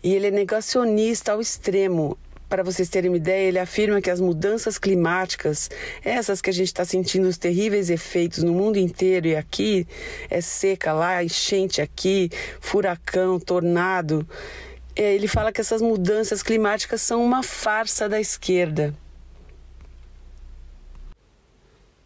E 0.05 0.15
ele 0.15 0.29
é 0.29 0.31
negacionista 0.31 1.33
ao 1.33 1.41
extremo. 1.41 2.17
Para 2.51 2.65
vocês 2.65 2.89
terem 2.89 3.09
uma 3.09 3.17
ideia, 3.17 3.47
ele 3.47 3.61
afirma 3.61 4.03
que 4.03 4.11
as 4.11 4.21
mudanças 4.21 4.77
climáticas, 4.77 5.71
essas 6.05 6.43
que 6.43 6.51
a 6.51 6.53
gente 6.53 6.67
está 6.67 6.85
sentindo 6.85 7.29
os 7.29 7.39
terríveis 7.39 7.89
efeitos 7.89 8.43
no 8.43 8.53
mundo 8.53 8.77
inteiro 8.77 9.29
e 9.29 9.37
aqui 9.37 9.87
é 10.29 10.41
seca, 10.41 10.93
lá 10.93 11.23
enchente 11.23 11.81
aqui, 11.81 12.29
furacão, 12.61 13.39
tornado, 13.39 14.29
é, 14.97 15.15
ele 15.15 15.29
fala 15.29 15.53
que 15.53 15.61
essas 15.61 15.81
mudanças 15.81 16.43
climáticas 16.43 17.01
são 17.03 17.25
uma 17.25 17.41
farsa 17.41 18.09
da 18.09 18.21
esquerda. 18.21 18.93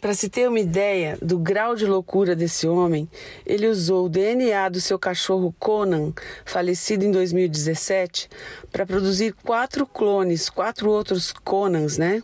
Para 0.04 0.12
se 0.12 0.28
ter 0.28 0.46
uma 0.46 0.60
ideia 0.60 1.16
do 1.22 1.38
grau 1.38 1.74
de 1.74 1.86
loucura 1.86 2.36
desse 2.36 2.68
homem, 2.68 3.08
ele 3.46 3.66
usou 3.66 4.04
o 4.04 4.08
DNA 4.10 4.68
do 4.68 4.78
seu 4.78 4.98
cachorro 4.98 5.54
Conan, 5.58 6.12
falecido 6.44 7.06
em 7.06 7.10
2017, 7.10 8.28
para 8.70 8.84
produzir 8.84 9.32
quatro 9.32 9.86
clones, 9.86 10.50
quatro 10.50 10.90
outros 10.90 11.32
Conans, 11.32 11.96
né? 11.96 12.22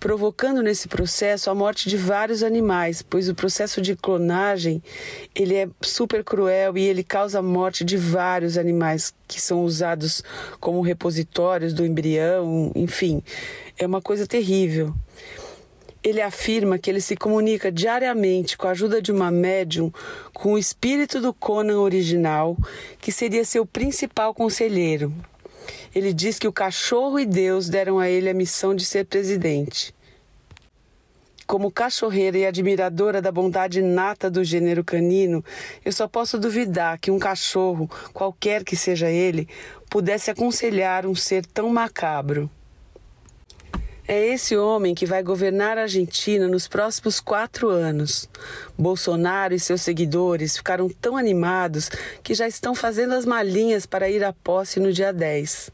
provocando 0.00 0.62
nesse 0.62 0.88
processo 0.88 1.50
a 1.50 1.54
morte 1.54 1.86
de 1.86 1.98
vários 1.98 2.42
animais, 2.42 3.02
pois 3.02 3.28
o 3.28 3.34
processo 3.34 3.82
de 3.82 3.94
clonagem 3.94 4.82
ele 5.34 5.54
é 5.54 5.68
super 5.82 6.24
cruel 6.24 6.78
e 6.78 6.82
ele 6.82 7.04
causa 7.04 7.40
a 7.40 7.42
morte 7.42 7.84
de 7.84 7.98
vários 7.98 8.56
animais 8.56 9.14
que 9.28 9.38
são 9.38 9.64
usados 9.64 10.24
como 10.58 10.80
repositórios 10.80 11.74
do 11.74 11.84
embrião, 11.84 12.72
enfim, 12.74 13.22
é 13.78 13.86
uma 13.86 14.00
coisa 14.00 14.26
terrível. 14.26 14.94
Ele 16.04 16.20
afirma 16.20 16.78
que 16.78 16.90
ele 16.90 17.00
se 17.00 17.16
comunica 17.16 17.70
diariamente 17.70 18.58
com 18.58 18.66
a 18.66 18.72
ajuda 18.72 19.00
de 19.00 19.12
uma 19.12 19.30
médium 19.30 19.92
com 20.32 20.54
o 20.54 20.58
espírito 20.58 21.20
do 21.20 21.32
Conan 21.32 21.78
original, 21.78 22.56
que 23.00 23.12
seria 23.12 23.44
seu 23.44 23.64
principal 23.64 24.34
conselheiro. 24.34 25.14
Ele 25.94 26.12
diz 26.12 26.38
que 26.40 26.48
o 26.48 26.52
cachorro 26.52 27.20
e 27.20 27.26
Deus 27.26 27.68
deram 27.68 28.00
a 28.00 28.08
ele 28.08 28.28
a 28.28 28.34
missão 28.34 28.74
de 28.74 28.84
ser 28.84 29.04
presidente. 29.04 29.94
Como 31.46 31.70
cachorreira 31.70 32.38
e 32.38 32.46
admiradora 32.46 33.20
da 33.20 33.30
bondade 33.30 33.80
inata 33.80 34.30
do 34.30 34.42
gênero 34.42 34.82
canino, 34.82 35.44
eu 35.84 35.92
só 35.92 36.08
posso 36.08 36.38
duvidar 36.38 36.98
que 36.98 37.10
um 37.10 37.18
cachorro, 37.18 37.90
qualquer 38.12 38.64
que 38.64 38.74
seja 38.74 39.10
ele, 39.10 39.46
pudesse 39.90 40.30
aconselhar 40.30 41.06
um 41.06 41.14
ser 41.14 41.44
tão 41.44 41.68
macabro. 41.68 42.50
É 44.06 44.26
esse 44.26 44.56
homem 44.56 44.96
que 44.96 45.06
vai 45.06 45.22
governar 45.22 45.78
a 45.78 45.82
Argentina 45.82 46.48
nos 46.48 46.66
próximos 46.66 47.20
quatro 47.20 47.68
anos. 47.68 48.28
Bolsonaro 48.76 49.54
e 49.54 49.60
seus 49.60 49.80
seguidores 49.80 50.56
ficaram 50.56 50.88
tão 50.88 51.16
animados 51.16 51.88
que 52.20 52.34
já 52.34 52.48
estão 52.48 52.74
fazendo 52.74 53.14
as 53.14 53.24
malinhas 53.24 53.86
para 53.86 54.10
ir 54.10 54.24
à 54.24 54.32
posse 54.32 54.80
no 54.80 54.92
dia 54.92 55.12
10. 55.12 55.70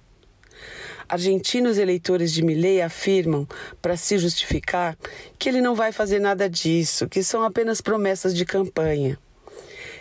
Argentinos 1.08 1.78
eleitores 1.78 2.30
de 2.30 2.44
Milei 2.44 2.82
afirmam, 2.82 3.48
para 3.80 3.96
se 3.96 4.18
justificar, 4.18 4.94
que 5.38 5.48
ele 5.48 5.62
não 5.62 5.74
vai 5.74 5.90
fazer 5.90 6.18
nada 6.18 6.50
disso, 6.50 7.08
que 7.08 7.22
são 7.22 7.42
apenas 7.42 7.80
promessas 7.80 8.34
de 8.34 8.44
campanha. 8.44 9.18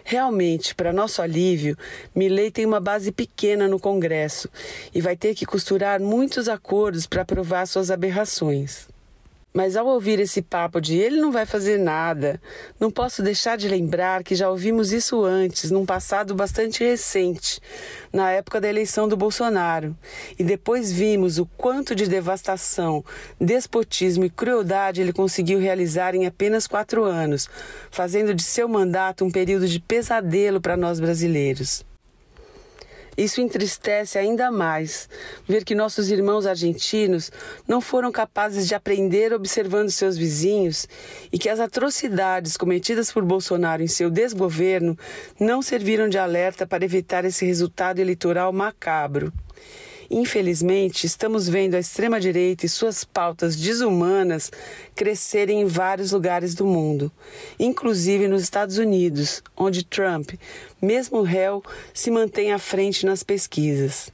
Realmente, 0.09 0.73
para 0.73 0.93
nosso 0.93 1.21
alívio, 1.21 1.77
Milley 2.15 2.49
tem 2.49 2.65
uma 2.65 2.79
base 2.79 3.11
pequena 3.11 3.67
no 3.67 3.77
Congresso 3.77 4.49
e 4.95 5.01
vai 5.01 5.17
ter 5.17 5.35
que 5.35 5.45
costurar 5.45 5.99
muitos 5.99 6.47
acordos 6.47 7.05
para 7.05 7.23
aprovar 7.23 7.67
suas 7.67 7.91
aberrações. 7.91 8.87
Mas 9.57 9.75
ao 9.75 9.87
ouvir 9.87 10.19
esse 10.19 10.39
papo 10.39 10.79
de 10.79 10.99
ele 10.99 11.19
não 11.19 11.31
vai 11.31 11.43
fazer 11.43 11.79
nada, 11.79 12.39
não 12.79 12.91
posso 12.91 13.23
deixar 13.23 13.57
de 13.57 13.67
lembrar 13.67 14.23
que 14.23 14.35
já 14.35 14.51
ouvimos 14.51 14.91
isso 14.91 15.25
antes, 15.25 15.71
num 15.71 15.83
passado 15.83 16.35
bastante 16.35 16.83
recente, 16.83 17.59
na 18.13 18.29
época 18.29 18.61
da 18.61 18.69
eleição 18.69 19.07
do 19.07 19.17
Bolsonaro. 19.17 19.97
E 20.37 20.43
depois 20.43 20.91
vimos 20.91 21.39
o 21.39 21.45
quanto 21.57 21.95
de 21.95 22.05
devastação, 22.05 23.03
despotismo 23.41 24.25
e 24.25 24.29
crueldade 24.29 25.01
ele 25.01 25.11
conseguiu 25.11 25.57
realizar 25.57 26.13
em 26.13 26.27
apenas 26.27 26.67
quatro 26.67 27.03
anos, 27.03 27.49
fazendo 27.89 28.35
de 28.35 28.43
seu 28.43 28.67
mandato 28.67 29.25
um 29.25 29.31
período 29.31 29.67
de 29.67 29.79
pesadelo 29.79 30.61
para 30.61 30.77
nós 30.77 30.99
brasileiros. 30.99 31.86
Isso 33.17 33.41
entristece 33.41 34.19
ainda 34.19 34.51
mais 34.51 35.09
ver 35.47 35.65
que 35.65 35.73
nossos 35.73 36.11
irmãos 36.11 36.45
argentinos 36.45 37.31
não 37.67 37.81
foram 37.81 38.11
capazes 38.11 38.67
de 38.67 38.75
aprender 38.75 39.33
observando 39.33 39.89
seus 39.89 40.15
vizinhos 40.15 40.87
e 41.31 41.39
que 41.39 41.49
as 41.49 41.59
atrocidades 41.59 42.55
cometidas 42.55 43.11
por 43.11 43.25
Bolsonaro 43.25 43.81
em 43.81 43.87
seu 43.87 44.11
desgoverno 44.11 44.95
não 45.39 45.63
serviram 45.63 46.07
de 46.07 46.19
alerta 46.19 46.67
para 46.67 46.85
evitar 46.85 47.25
esse 47.25 47.43
resultado 47.43 47.97
eleitoral 47.97 48.53
macabro. 48.53 49.33
Infelizmente, 50.09 51.05
estamos 51.05 51.49
vendo 51.49 51.75
a 51.75 51.79
extrema-direita 51.79 52.65
e 52.65 52.69
suas 52.69 53.03
pautas 53.03 53.55
desumanas 53.55 54.51
crescerem 54.95 55.61
em 55.61 55.65
vários 55.65 56.11
lugares 56.11 56.55
do 56.55 56.65
mundo, 56.65 57.11
inclusive 57.59 58.27
nos 58.27 58.41
Estados 58.41 58.77
Unidos, 58.77 59.43
onde 59.55 59.83
Trump, 59.83 60.31
mesmo 60.81 61.21
réu, 61.21 61.61
se 61.93 62.09
mantém 62.09 62.53
à 62.53 62.59
frente 62.59 63.05
nas 63.05 63.21
pesquisas. 63.21 64.11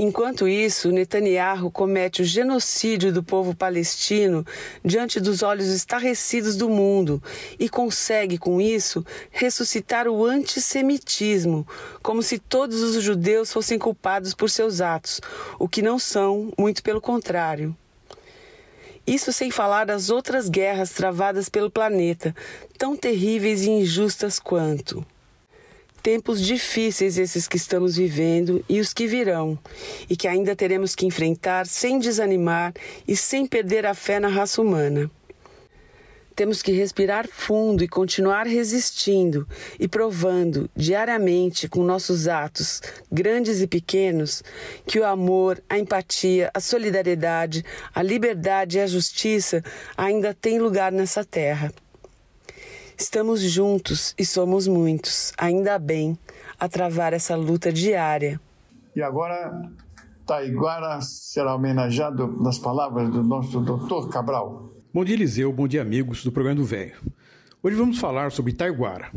Enquanto 0.00 0.46
isso, 0.46 0.92
Netanyahu 0.92 1.72
comete 1.72 2.22
o 2.22 2.24
genocídio 2.24 3.12
do 3.12 3.20
povo 3.20 3.52
palestino 3.52 4.46
diante 4.84 5.18
dos 5.18 5.42
olhos 5.42 5.66
estarrecidos 5.66 6.54
do 6.54 6.68
mundo 6.68 7.20
e 7.58 7.68
consegue, 7.68 8.38
com 8.38 8.60
isso, 8.60 9.04
ressuscitar 9.32 10.06
o 10.06 10.24
antissemitismo, 10.24 11.66
como 12.00 12.22
se 12.22 12.38
todos 12.38 12.80
os 12.80 13.02
judeus 13.02 13.52
fossem 13.52 13.76
culpados 13.76 14.34
por 14.34 14.48
seus 14.48 14.80
atos, 14.80 15.20
o 15.58 15.68
que 15.68 15.82
não 15.82 15.98
são, 15.98 16.52
muito 16.56 16.80
pelo 16.80 17.00
contrário. 17.00 17.76
Isso 19.04 19.32
sem 19.32 19.50
falar 19.50 19.84
das 19.84 20.10
outras 20.10 20.48
guerras 20.48 20.92
travadas 20.92 21.48
pelo 21.48 21.72
planeta, 21.72 22.32
tão 22.78 22.94
terríveis 22.94 23.62
e 23.62 23.70
injustas 23.70 24.38
quanto. 24.38 25.04
Tempos 26.02 26.40
difíceis 26.40 27.18
esses 27.18 27.48
que 27.48 27.56
estamos 27.56 27.96
vivendo 27.96 28.64
e 28.68 28.80
os 28.80 28.92
que 28.92 29.06
virão, 29.06 29.58
e 30.08 30.16
que 30.16 30.28
ainda 30.28 30.54
teremos 30.54 30.94
que 30.94 31.04
enfrentar 31.04 31.66
sem 31.66 31.98
desanimar 31.98 32.72
e 33.06 33.16
sem 33.16 33.46
perder 33.46 33.84
a 33.84 33.94
fé 33.94 34.20
na 34.20 34.28
raça 34.28 34.62
humana. 34.62 35.10
Temos 36.36 36.62
que 36.62 36.70
respirar 36.70 37.26
fundo 37.26 37.82
e 37.82 37.88
continuar 37.88 38.46
resistindo 38.46 39.44
e 39.76 39.88
provando 39.88 40.70
diariamente 40.76 41.68
com 41.68 41.82
nossos 41.82 42.28
atos, 42.28 42.80
grandes 43.10 43.60
e 43.60 43.66
pequenos, 43.66 44.44
que 44.86 45.00
o 45.00 45.04
amor, 45.04 45.60
a 45.68 45.76
empatia, 45.76 46.48
a 46.54 46.60
solidariedade, 46.60 47.64
a 47.92 48.04
liberdade 48.04 48.78
e 48.78 48.80
a 48.80 48.86
justiça 48.86 49.64
ainda 49.96 50.32
têm 50.32 50.60
lugar 50.60 50.92
nessa 50.92 51.24
terra. 51.24 51.72
Estamos 53.00 53.40
juntos 53.40 54.12
e 54.18 54.26
somos 54.26 54.66
muitos, 54.66 55.32
ainda 55.38 55.78
bem, 55.78 56.18
a 56.58 56.68
travar 56.68 57.12
essa 57.12 57.36
luta 57.36 57.72
diária. 57.72 58.40
E 58.94 59.00
agora, 59.00 59.70
Taiguara 60.26 61.00
será 61.00 61.54
homenageado 61.54 62.26
nas 62.42 62.58
palavras 62.58 63.08
do 63.08 63.22
nosso 63.22 63.60
doutor 63.60 64.08
Cabral. 64.08 64.72
Bom 64.92 65.04
dia, 65.04 65.14
Eliseu. 65.14 65.52
Bom 65.52 65.68
dia, 65.68 65.80
amigos 65.80 66.24
do 66.24 66.32
programa 66.32 66.56
do 66.56 66.64
Velho. 66.64 66.96
Hoje 67.62 67.76
vamos 67.76 68.00
falar 68.00 68.32
sobre 68.32 68.52
Taiguara. 68.52 69.12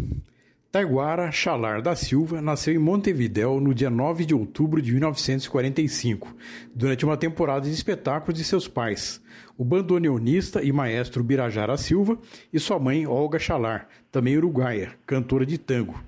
Taiguara 0.72 1.34
Chalar 1.34 1.82
da 1.82 1.98
Silva 1.98 2.42
nasceu 2.42 2.74
em 2.74 2.78
Montevidéu 2.78 3.60
no 3.60 3.74
dia 3.74 3.90
9 3.90 4.24
de 4.24 4.34
outubro 4.34 4.82
de 4.82 4.94
1945, 4.94 6.34
durante 6.74 7.04
uma 7.04 7.18
temporada 7.18 7.68
de 7.68 7.74
espetáculos 7.74 8.40
de 8.40 8.46
seus 8.46 8.70
pais, 8.70 9.22
o 9.58 9.66
bandoneonista 9.66 10.64
e 10.64 10.72
maestro 10.72 11.26
Birajara 11.26 11.76
Silva 11.76 12.18
e 12.54 12.58
sua 12.58 12.80
mãe 12.80 13.06
Olga 13.06 13.38
Chalar, 13.38 13.90
também 14.10 14.38
uruguaia, 14.38 14.94
cantora 15.06 15.46
de 15.46 15.58
tango. 15.58 16.02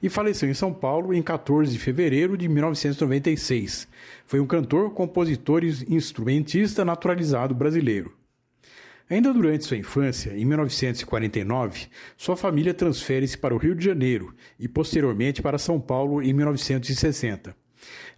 E 0.00 0.08
faleceu 0.08 0.48
em 0.48 0.54
São 0.54 0.72
Paulo 0.72 1.12
em 1.12 1.20
14 1.20 1.72
de 1.72 1.78
fevereiro 1.80 2.38
de 2.38 2.48
1996. 2.48 3.88
Foi 4.26 4.38
um 4.38 4.46
cantor, 4.46 4.90
compositor 4.90 5.64
e 5.64 5.92
instrumentista 5.92 6.84
naturalizado 6.84 7.52
brasileiro. 7.52 8.12
Ainda 9.08 9.34
durante 9.34 9.64
sua 9.64 9.76
infância, 9.76 10.34
em 10.34 10.46
1949, 10.46 11.88
sua 12.16 12.36
família 12.36 12.72
transfere-se 12.72 13.36
para 13.36 13.54
o 13.54 13.58
Rio 13.58 13.74
de 13.74 13.84
Janeiro 13.84 14.34
e 14.58 14.66
posteriormente 14.66 15.42
para 15.42 15.58
São 15.58 15.78
Paulo 15.78 16.22
em 16.22 16.32
1960. 16.32 17.54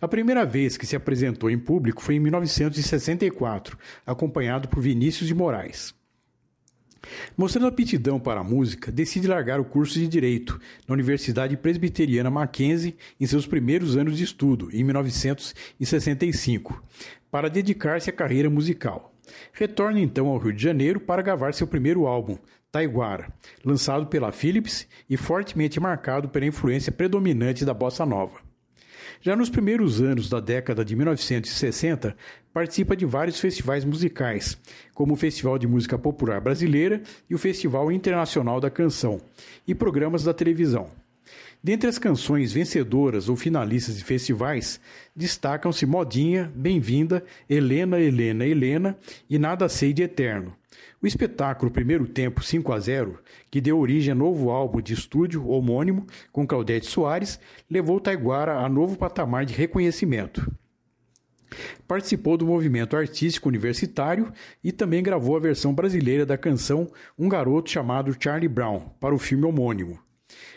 A 0.00 0.06
primeira 0.06 0.44
vez 0.46 0.76
que 0.76 0.86
se 0.86 0.94
apresentou 0.94 1.50
em 1.50 1.58
público 1.58 2.00
foi 2.00 2.14
em 2.14 2.20
1964, 2.20 3.76
acompanhado 4.06 4.68
por 4.68 4.80
Vinícius 4.80 5.26
de 5.26 5.34
Moraes. 5.34 5.92
Mostrando 7.36 7.66
aptidão 7.66 8.18
para 8.18 8.40
a 8.40 8.44
música, 8.44 8.90
decide 8.92 9.26
largar 9.26 9.60
o 9.60 9.64
curso 9.64 9.94
de 9.94 10.06
Direito 10.06 10.60
na 10.86 10.94
Universidade 10.94 11.56
Presbiteriana 11.56 12.30
Mackenzie 12.30 12.96
em 13.20 13.26
seus 13.26 13.46
primeiros 13.46 13.96
anos 13.96 14.16
de 14.16 14.24
estudo, 14.24 14.68
em 14.72 14.84
1965, 14.84 16.82
para 17.30 17.50
dedicar-se 17.50 18.10
à 18.10 18.12
carreira 18.12 18.50
musical. 18.50 19.15
Retorna 19.52 20.00
então 20.00 20.28
ao 20.28 20.38
Rio 20.38 20.52
de 20.52 20.62
Janeiro 20.62 21.00
para 21.00 21.22
gravar 21.22 21.54
seu 21.54 21.66
primeiro 21.66 22.06
álbum, 22.06 22.36
Taiguara, 22.70 23.32
lançado 23.64 24.06
pela 24.06 24.32
Philips 24.32 24.86
e 25.08 25.16
fortemente 25.16 25.80
marcado 25.80 26.28
pela 26.28 26.46
influência 26.46 26.92
predominante 26.92 27.64
da 27.64 27.72
bossa 27.72 28.04
nova. 28.04 28.40
Já 29.20 29.34
nos 29.34 29.48
primeiros 29.48 30.00
anos 30.00 30.28
da 30.28 30.40
década 30.40 30.84
de 30.84 30.94
1960, 30.94 32.16
participa 32.52 32.96
de 32.96 33.06
vários 33.06 33.40
festivais 33.40 33.84
musicais, 33.84 34.58
como 34.94 35.14
o 35.14 35.16
Festival 35.16 35.58
de 35.58 35.66
Música 35.66 35.98
Popular 35.98 36.40
Brasileira 36.40 37.02
e 37.28 37.34
o 37.34 37.38
Festival 37.38 37.90
Internacional 37.90 38.60
da 38.60 38.70
Canção, 38.70 39.20
e 39.66 39.74
programas 39.74 40.22
da 40.22 40.34
televisão. 40.34 40.90
Dentre 41.66 41.88
as 41.88 41.98
canções 41.98 42.52
vencedoras 42.52 43.28
ou 43.28 43.34
finalistas 43.34 43.98
de 43.98 44.04
festivais, 44.04 44.80
destacam-se 45.16 45.84
Modinha, 45.84 46.52
Bem-vinda, 46.54 47.24
Helena, 47.50 47.98
Helena, 47.98 48.46
Helena 48.46 48.96
e 49.28 49.36
Nada 49.36 49.68
Sei 49.68 49.92
de 49.92 50.04
Eterno. 50.04 50.56
O 51.02 51.08
espetáculo 51.08 51.68
Primeiro 51.68 52.06
Tempo 52.06 52.40
5 52.40 52.72
a 52.72 52.78
0, 52.78 53.18
que 53.50 53.60
deu 53.60 53.80
origem 53.80 54.12
a 54.12 54.14
novo 54.14 54.50
álbum 54.50 54.80
de 54.80 54.94
estúdio 54.94 55.48
homônimo 55.48 56.06
com 56.30 56.46
Claudete 56.46 56.86
Soares, 56.86 57.40
levou 57.68 57.98
Taiguara 57.98 58.60
a 58.60 58.68
novo 58.68 58.96
patamar 58.96 59.44
de 59.44 59.52
reconhecimento. 59.52 60.48
Participou 61.88 62.36
do 62.36 62.46
movimento 62.46 62.96
artístico 62.96 63.48
universitário 63.48 64.32
e 64.62 64.70
também 64.70 65.02
gravou 65.02 65.36
a 65.36 65.40
versão 65.40 65.74
brasileira 65.74 66.24
da 66.24 66.38
canção 66.38 66.88
Um 67.18 67.28
Garoto 67.28 67.68
Chamado 67.68 68.16
Charlie 68.20 68.48
Brown 68.48 68.82
para 69.00 69.12
o 69.12 69.18
filme 69.18 69.46
homônimo. 69.46 70.05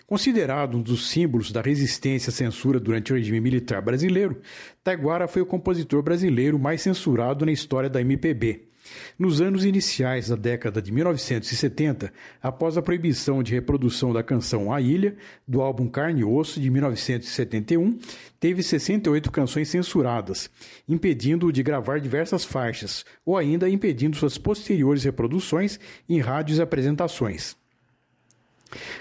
Considerado 0.05 0.77
um 0.77 0.82
dos 0.82 1.10
símbolos 1.10 1.51
da 1.51 1.62
resistência 1.62 2.29
à 2.29 2.34
censura 2.34 2.79
durante 2.79 3.13
o 3.13 3.15
regime 3.15 3.39
militar 3.39 3.82
brasileiro, 3.82 4.41
Taiguara 4.84 5.27
foi 5.27 5.41
o 5.41 5.45
compositor 5.45 6.01
brasileiro 6.01 6.58
mais 6.58 6.82
censurado 6.82 7.45
na 7.45 7.51
história 7.51 7.89
da 7.89 8.01
MPB. 8.01 8.69
Nos 9.17 9.41
anos 9.41 9.65
iniciais 9.65 10.29
da 10.29 10.36
década 10.36 10.82
de 10.82 10.91
1970, 10.91 12.12
após 12.41 12.77
a 12.77 12.82
proibição 12.82 13.43
de 13.43 13.53
reprodução 13.53 14.13
da 14.13 14.23
canção 14.23 14.73
A 14.73 14.82
Ilha, 14.82 15.15
do 15.47 15.62
álbum 15.62 15.88
Carne 15.88 16.21
e 16.21 16.23
Osso 16.23 16.60
de 16.60 16.69
1971, 16.69 17.99
teve 18.39 18.63
68 18.63 19.32
canções 19.32 19.67
censuradas, 19.67 20.49
impedindo-o 20.88 21.51
de 21.51 21.62
gravar 21.62 21.99
diversas 21.99 22.45
faixas, 22.45 23.05
ou 23.25 23.38
ainda 23.38 23.69
impedindo 23.69 24.15
suas 24.15 24.38
posteriores 24.38 25.03
reproduções 25.03 25.79
em 26.08 26.19
rádios 26.19 26.58
e 26.58 26.62
apresentações. 26.62 27.59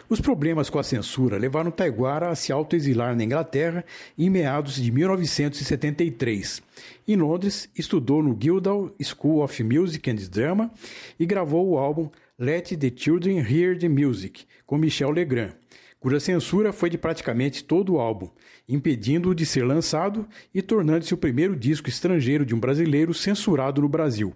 Os 0.08 0.20
problemas 0.20 0.70
com 0.70 0.78
a 0.78 0.82
censura 0.82 1.38
levaram 1.38 1.70
Taiguara 1.70 2.30
a 2.30 2.34
se 2.34 2.52
autoexilar 2.52 3.14
na 3.14 3.24
Inglaterra 3.24 3.84
em 4.16 4.30
meados 4.30 4.76
de 4.76 4.90
1973. 4.90 6.62
Em 7.06 7.16
Londres, 7.16 7.68
estudou 7.76 8.22
no 8.22 8.34
Guildhall 8.34 8.94
School 9.02 9.42
of 9.42 9.62
Music 9.62 10.10
and 10.10 10.16
Drama 10.30 10.70
e 11.18 11.26
gravou 11.26 11.68
o 11.68 11.78
álbum 11.78 12.10
Let 12.38 12.76
the 12.78 12.92
Children 12.94 13.38
Hear 13.38 13.78
the 13.78 13.88
Music, 13.88 14.44
com 14.64 14.78
Michel 14.78 15.10
Legrand, 15.10 15.52
cuja 15.98 16.20
censura 16.20 16.72
foi 16.72 16.88
de 16.88 16.96
praticamente 16.96 17.64
todo 17.64 17.94
o 17.94 17.98
álbum, 17.98 18.30
impedindo-o 18.68 19.34
de 19.34 19.44
ser 19.44 19.64
lançado 19.64 20.26
e 20.54 20.62
tornando-se 20.62 21.12
o 21.12 21.18
primeiro 21.18 21.56
disco 21.56 21.88
estrangeiro 21.88 22.46
de 22.46 22.54
um 22.54 22.60
brasileiro 22.60 23.12
censurado 23.12 23.82
no 23.82 23.88
Brasil. 23.88 24.34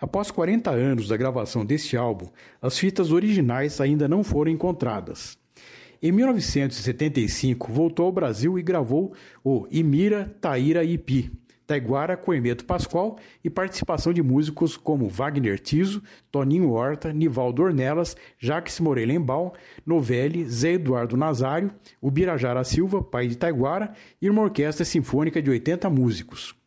Após 0.00 0.30
40 0.30 0.70
anos 0.70 1.08
da 1.08 1.16
gravação 1.16 1.64
deste 1.64 1.94
álbum, 1.96 2.28
as 2.62 2.78
fitas 2.78 3.12
originais 3.12 3.80
ainda 3.82 4.08
não 4.08 4.24
foram 4.24 4.50
encontradas. 4.50 5.38
Em 6.02 6.10
1975, 6.10 7.70
voltou 7.70 8.06
ao 8.06 8.12
Brasil 8.12 8.58
e 8.58 8.62
gravou 8.62 9.12
o 9.44 9.66
Imira 9.70 10.34
Taíra 10.40 10.82
Ipi, 10.82 11.30
Taiguara 11.66 12.16
Coemeto 12.16 12.64
Pascoal 12.64 13.18
e 13.44 13.50
participação 13.50 14.10
de 14.10 14.22
músicos 14.22 14.74
como 14.74 15.06
Wagner 15.06 15.58
Tiso, 15.58 16.02
Toninho 16.30 16.70
Horta, 16.70 17.12
Nivaldo 17.12 17.62
Ornelas, 17.62 18.16
Jacques 18.38 18.80
Morelenbaum, 18.80 19.52
Novelli, 19.84 20.48
Zé 20.48 20.72
Eduardo 20.72 21.14
Nazário, 21.14 21.70
Ubirajara 22.00 22.64
Silva, 22.64 23.02
pai 23.02 23.28
de 23.28 23.36
Taiguara, 23.36 23.92
e 24.20 24.30
uma 24.30 24.40
orquestra 24.40 24.84
sinfônica 24.86 25.42
de 25.42 25.50
80 25.50 25.90
músicos. 25.90 26.58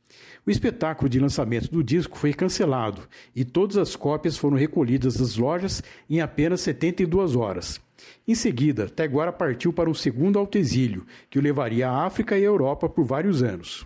O 0.46 0.52
espetáculo 0.52 1.08
de 1.08 1.20
lançamento 1.20 1.72
do 1.72 1.82
disco 1.82 2.18
foi 2.18 2.34
cancelado 2.34 3.08
e 3.34 3.46
todas 3.46 3.78
as 3.78 3.96
cópias 3.96 4.38
foram 4.38 4.58
recolhidas 4.58 5.16
das 5.16 5.38
lojas 5.38 5.82
em 6.10 6.20
apenas 6.20 6.60
72 6.62 7.36
horas. 7.36 7.80
Em 8.28 8.36
seguida, 8.36 8.90
Taiguara 8.90 9.32
partiu 9.32 9.72
para 9.72 9.90
um 9.90 9.94
segundo 9.94 10.38
autoexílio, 10.38 11.06
que 11.30 11.40
o 11.40 11.42
levaria 11.42 11.90
à 11.90 12.06
África 12.06 12.38
e 12.38 12.42
à 12.42 12.46
Europa 12.46 12.90
por 12.90 13.06
vários 13.06 13.42
anos. 13.42 13.86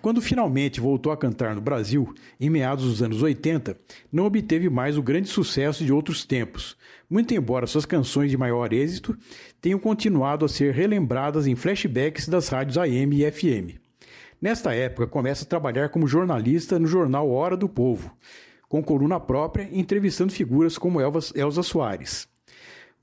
Quando 0.00 0.22
finalmente 0.22 0.80
voltou 0.80 1.10
a 1.10 1.16
cantar 1.16 1.52
no 1.56 1.60
Brasil, 1.60 2.14
em 2.38 2.48
meados 2.48 2.84
dos 2.84 3.02
anos 3.02 3.20
80, 3.20 3.76
não 4.12 4.24
obteve 4.24 4.70
mais 4.70 4.96
o 4.96 5.02
grande 5.02 5.28
sucesso 5.28 5.84
de 5.84 5.92
outros 5.92 6.24
tempos, 6.24 6.76
muito 7.10 7.34
embora 7.34 7.66
suas 7.66 7.84
canções 7.84 8.30
de 8.30 8.36
maior 8.36 8.72
êxito 8.72 9.18
tenham 9.60 9.80
continuado 9.80 10.44
a 10.44 10.48
ser 10.48 10.72
relembradas 10.72 11.48
em 11.48 11.56
flashbacks 11.56 12.28
das 12.28 12.48
rádios 12.48 12.78
AM 12.78 13.16
e 13.16 13.28
FM. 13.28 13.87
Nesta 14.40 14.72
época, 14.72 15.08
começa 15.08 15.44
a 15.44 15.48
trabalhar 15.48 15.88
como 15.88 16.06
jornalista 16.06 16.78
no 16.78 16.86
jornal 16.86 17.28
Hora 17.28 17.56
do 17.56 17.68
Povo, 17.68 18.16
com 18.68 18.80
coluna 18.80 19.18
própria, 19.18 19.68
entrevistando 19.72 20.32
figuras 20.32 20.78
como 20.78 21.00
Elza 21.00 21.62
Soares. 21.64 22.28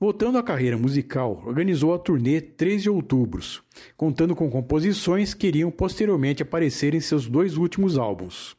Voltando 0.00 0.38
à 0.38 0.42
carreira 0.42 0.78
musical, 0.78 1.42
organizou 1.46 1.92
a 1.92 1.98
turnê 1.98 2.40
13 2.40 2.84
de 2.84 2.90
Outubro, 2.90 3.42
contando 3.98 4.34
com 4.34 4.50
composições 4.50 5.34
que 5.34 5.46
iriam 5.46 5.70
posteriormente 5.70 6.42
aparecer 6.42 6.94
em 6.94 7.00
seus 7.00 7.28
dois 7.28 7.58
últimos 7.58 7.98
álbuns. 7.98 8.56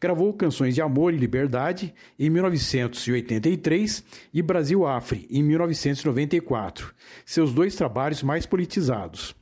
Gravou 0.00 0.32
canções 0.32 0.76
de 0.76 0.82
Amor 0.82 1.12
e 1.12 1.16
Liberdade 1.16 1.92
em 2.18 2.30
1983 2.30 4.04
e 4.32 4.42
Brasil 4.42 4.86
Afre 4.86 5.26
em 5.28 5.42
1994, 5.42 6.94
seus 7.24 7.52
dois 7.52 7.74
trabalhos 7.74 8.22
mais 8.22 8.46
politizados. 8.46 9.34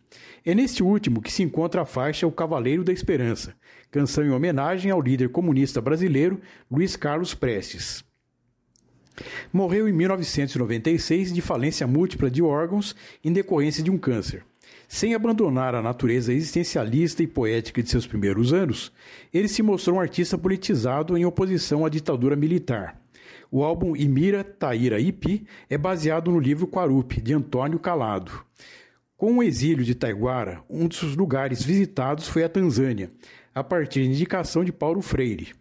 É 0.47 0.55
neste 0.55 0.83
último 0.83 1.23
que 1.23 1.33
se 1.33 1.43
encontra 1.43 1.81
a 1.81 1.87
faixa 1.87 2.27
O 2.27 2.33
Cavaleiro 2.33 2.85
da 2.85 2.93
Esperança, 2.93 3.55
canção 3.91 4.23
em 4.23 4.31
homenagem 4.31 4.91
ao 4.91 5.01
líder 5.01 5.31
comunista 5.31 5.81
brasileiro 5.81 6.39
Luiz 6.71 6.97
Carlos 6.97 7.33
Prestes. 7.33 8.05
Morreu 9.51 9.89
em 9.89 9.93
1996 9.93 11.33
de 11.33 11.41
falência 11.41 11.87
múltipla 11.87 12.31
de 12.31 12.43
órgãos 12.43 12.95
em 13.25 13.33
decorrência 13.33 13.83
de 13.83 13.91
um 13.91 13.97
câncer. 13.97 14.45
Sem 14.87 15.15
abandonar 15.15 15.75
a 15.75 15.81
natureza 15.81 16.31
existencialista 16.31 17.23
e 17.23 17.27
poética 17.27 17.83
de 17.83 17.89
seus 17.89 18.07
primeiros 18.07 18.53
anos, 18.53 18.93
ele 19.33 19.49
se 19.49 19.63
mostrou 19.63 19.97
um 19.97 20.01
artista 20.01 20.37
politizado 20.37 21.17
em 21.17 21.25
oposição 21.25 21.87
à 21.87 21.89
ditadura 21.89 22.37
militar. 22.37 23.01
O 23.51 23.65
álbum 23.65 23.97
Imira 23.97 24.45
Taíra 24.45 25.01
Ipi 25.01 25.47
é 25.71 25.79
baseado 25.79 26.31
no 26.31 26.39
livro 26.39 26.67
Quarupi, 26.67 27.23
de 27.23 27.33
Antônio 27.33 27.79
Calado. 27.79 28.45
Com 29.17 29.39
o 29.39 29.43
exílio 29.45 29.85
de 29.85 29.95
Taiguara, 29.95 30.61
um 30.69 30.89
dos 30.89 31.15
lugares 31.15 31.63
visitados 31.63 32.27
foi 32.27 32.43
a 32.43 32.49
Tanzânia, 32.49 33.13
a 33.55 33.63
partir 33.63 34.03
de 34.03 34.09
indicação 34.09 34.65
de 34.65 34.73
Paulo 34.73 35.01
Freire. 35.01 35.53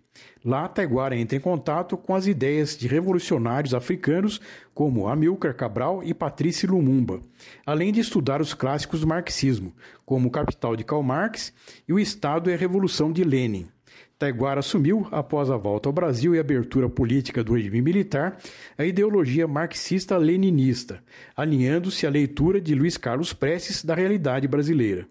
Lá, 0.44 0.68
Taiguara 0.68 1.16
entra 1.16 1.38
em 1.38 1.40
contato 1.40 1.96
com 1.96 2.16
as 2.16 2.26
ideias 2.26 2.76
de 2.76 2.88
revolucionários 2.88 3.76
africanos 3.76 4.42
como 4.74 5.08
Amilcar 5.08 5.56
Cabral 5.56 6.04
e 6.04 6.16
Patrícia 6.16 6.68
Lumumba, 6.68 7.22
além 7.64 7.94
de 7.94 8.00
estudar 8.00 8.42
os 8.42 8.56
clássicos 8.56 9.02
do 9.02 9.08
marxismo, 9.08 9.72
como 10.04 10.32
Capital 10.32 10.76
de 10.76 10.84
Karl 10.84 11.04
Marx 11.04 11.54
e 11.88 11.94
o 11.94 12.00
Estado 12.00 12.50
e 12.50 12.54
a 12.56 12.58
Revolução 12.58 13.14
de 13.14 13.24
Lenin. 13.24 13.70
Taiguara 14.18 14.60
assumiu, 14.60 15.08
após 15.12 15.50
a 15.50 15.58
volta 15.58 15.90
ao 15.90 15.94
Brasil 15.94 16.34
e 16.34 16.38
a 16.38 16.42
abertura 16.42 16.88
política 16.88 17.44
do 17.44 17.56
regime 17.56 17.82
militar, 17.82 18.38
a 18.78 18.86
ideologia 18.86 19.48
marxista-leninista, 19.48 21.04
alinhando-se 21.36 22.08
à 22.08 22.10
leitura 22.10 22.62
de 22.62 22.74
Luiz 22.76 22.96
Carlos 22.96 23.34
Prestes 23.34 23.84
da 23.84 23.96
realidade 23.96 24.48
brasileira. 24.48 25.08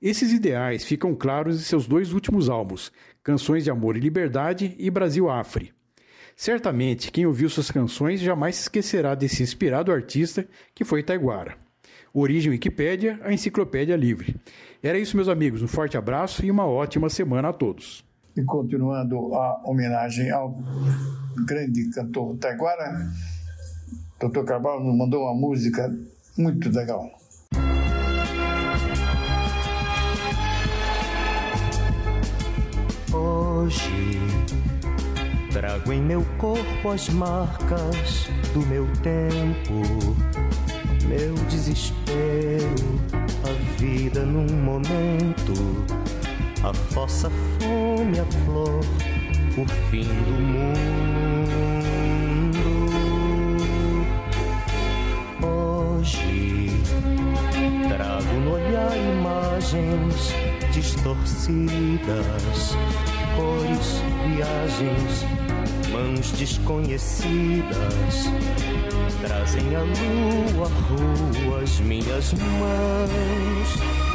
Esses 0.00 0.32
ideais 0.32 0.84
ficam 0.84 1.14
claros 1.14 1.60
em 1.60 1.64
seus 1.64 1.86
dois 1.86 2.12
últimos 2.12 2.48
álbuns, 2.48 2.92
Canções 3.22 3.64
de 3.64 3.70
Amor 3.70 3.96
e 3.96 4.00
Liberdade 4.00 4.74
e 4.78 4.90
Brasil 4.90 5.28
Afre. 5.28 5.72
Certamente, 6.36 7.10
quem 7.10 7.26
ouviu 7.26 7.50
suas 7.50 7.70
canções 7.70 8.20
jamais 8.20 8.54
se 8.54 8.62
esquecerá 8.62 9.16
desse 9.16 9.42
inspirado 9.42 9.90
artista 9.90 10.46
que 10.72 10.84
foi 10.84 11.02
Taiguara. 11.02 11.58
Origem 12.14 12.52
Wikipédia, 12.52 13.18
a 13.22 13.32
enciclopédia 13.32 13.96
livre. 13.96 14.36
Era 14.82 14.98
isso, 14.98 15.16
meus 15.16 15.28
amigos. 15.28 15.62
Um 15.62 15.68
forte 15.68 15.96
abraço 15.96 16.46
e 16.46 16.50
uma 16.50 16.64
ótima 16.64 17.10
semana 17.10 17.48
a 17.48 17.52
todos. 17.52 18.07
E 18.38 18.44
continuando 18.44 19.34
a 19.34 19.60
homenagem 19.64 20.30
ao 20.30 20.56
grande 21.44 21.90
cantor 21.90 22.36
Taiguara, 22.36 23.10
Dr. 24.20 24.44
Cabral 24.44 24.80
nos 24.80 24.96
mandou 24.96 25.24
uma 25.24 25.34
música 25.34 25.92
muito 26.36 26.70
legal. 26.70 27.10
Hoje 33.12 34.20
trago 35.52 35.92
em 35.92 36.00
meu 36.00 36.24
corpo 36.38 36.90
as 36.90 37.08
marcas 37.08 38.28
do 38.54 38.60
meu 38.66 38.86
tempo, 39.02 39.82
meu 41.08 41.34
desespero, 41.48 43.00
a 43.42 43.80
vida 43.80 44.24
num 44.24 44.46
momento, 44.62 45.54
a 46.64 46.74
fossa 46.92 47.30
fome, 47.58 48.18
a 48.18 48.24
flor, 48.44 48.80
o 49.56 49.64
fim 49.90 50.04
do 50.04 50.40
mundo. 50.40 50.78
Hoje 55.46 56.82
trago 57.88 58.32
no 58.44 58.54
olhar 58.54 58.96
imagens 58.96 60.34
distorcidas, 60.72 62.76
cores, 63.36 64.02
viagens, 64.26 65.24
mãos 65.90 66.32
desconhecidas 66.32 68.26
trazem 69.20 69.74
a 69.74 69.80
lua, 69.80 70.68
rua, 70.68 71.62
as 71.62 71.80
minhas 71.80 72.32
mãos. 72.32 74.07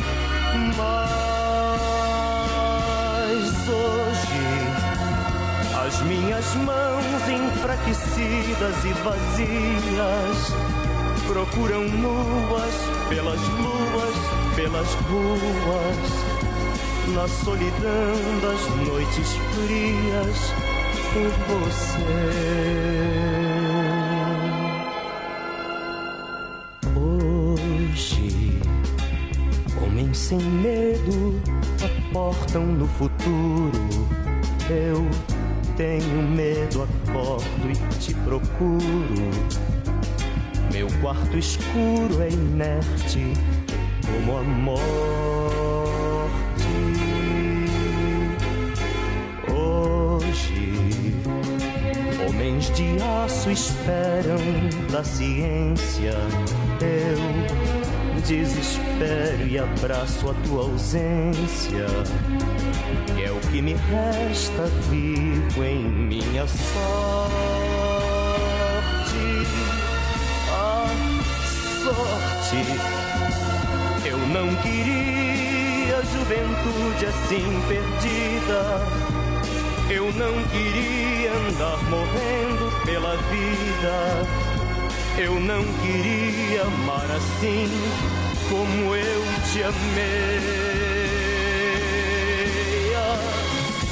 Mãos 6.56 7.30
enfraquecidas 7.30 8.86
e 8.86 8.94
vazias 9.04 10.54
procuram 11.28 11.84
nuas 11.84 12.74
pelas 13.10 13.39
luas, 13.39 14.16
pelas 14.56 14.94
ruas 14.94 16.34
na 17.16 17.28
solidão 17.28 18.39
das 18.42 18.88
noites 18.88 19.36
frias 19.54 20.54
por 21.13 21.32
você. 21.48 22.34
Hoje, 26.96 28.60
homens 29.82 30.18
sem 30.18 30.39
medo 30.39 31.42
aportam 31.84 32.66
no 32.66 32.88
futuro. 32.88 33.72
Eu 34.70 35.08
tenho 35.76 36.22
medo, 36.22 36.84
acordo 36.84 37.70
e 37.70 37.76
te 37.98 38.14
procuro. 38.14 39.32
Meu 40.72 40.88
quarto 41.02 41.38
escuro 41.38 42.22
é 42.22 42.30
inerte 42.30 43.34
como 44.06 44.38
a 44.38 44.44
morte. 44.44 45.54
Homens 52.28 52.70
de 52.72 52.98
aço 53.24 53.52
esperam 53.52 54.38
da 54.92 55.04
ciência. 55.04 56.14
Eu 56.82 58.22
desespero 58.22 59.48
e 59.48 59.60
abraço 59.60 60.30
a 60.30 60.34
tua 60.48 60.64
ausência. 60.64 61.86
Que 63.16 63.24
é 63.24 63.32
o 63.32 63.40
que 63.40 63.62
me 63.62 63.74
resta 63.74 64.66
vivo 64.90 65.64
em 65.64 65.84
minha 65.84 66.48
sorte. 66.48 66.84
A 70.52 70.86
sorte. 71.84 72.58
Eu 74.06 74.18
não 74.18 74.56
queria 74.58 76.02
juventude 76.04 77.06
assim 77.06 77.62
perdida 77.68 79.14
eu 79.90 80.12
não 80.14 80.44
queria 80.46 81.32
andar 81.34 81.78
morrendo 81.90 82.86
pela 82.86 83.16
vida. 83.18 84.26
Eu 85.18 85.40
não 85.40 85.64
queria 85.82 86.64
amar 86.64 87.12
assim 87.12 87.70
como 88.50 88.96
eu 88.96 89.22
te 89.52 89.62
amei. 89.62 90.93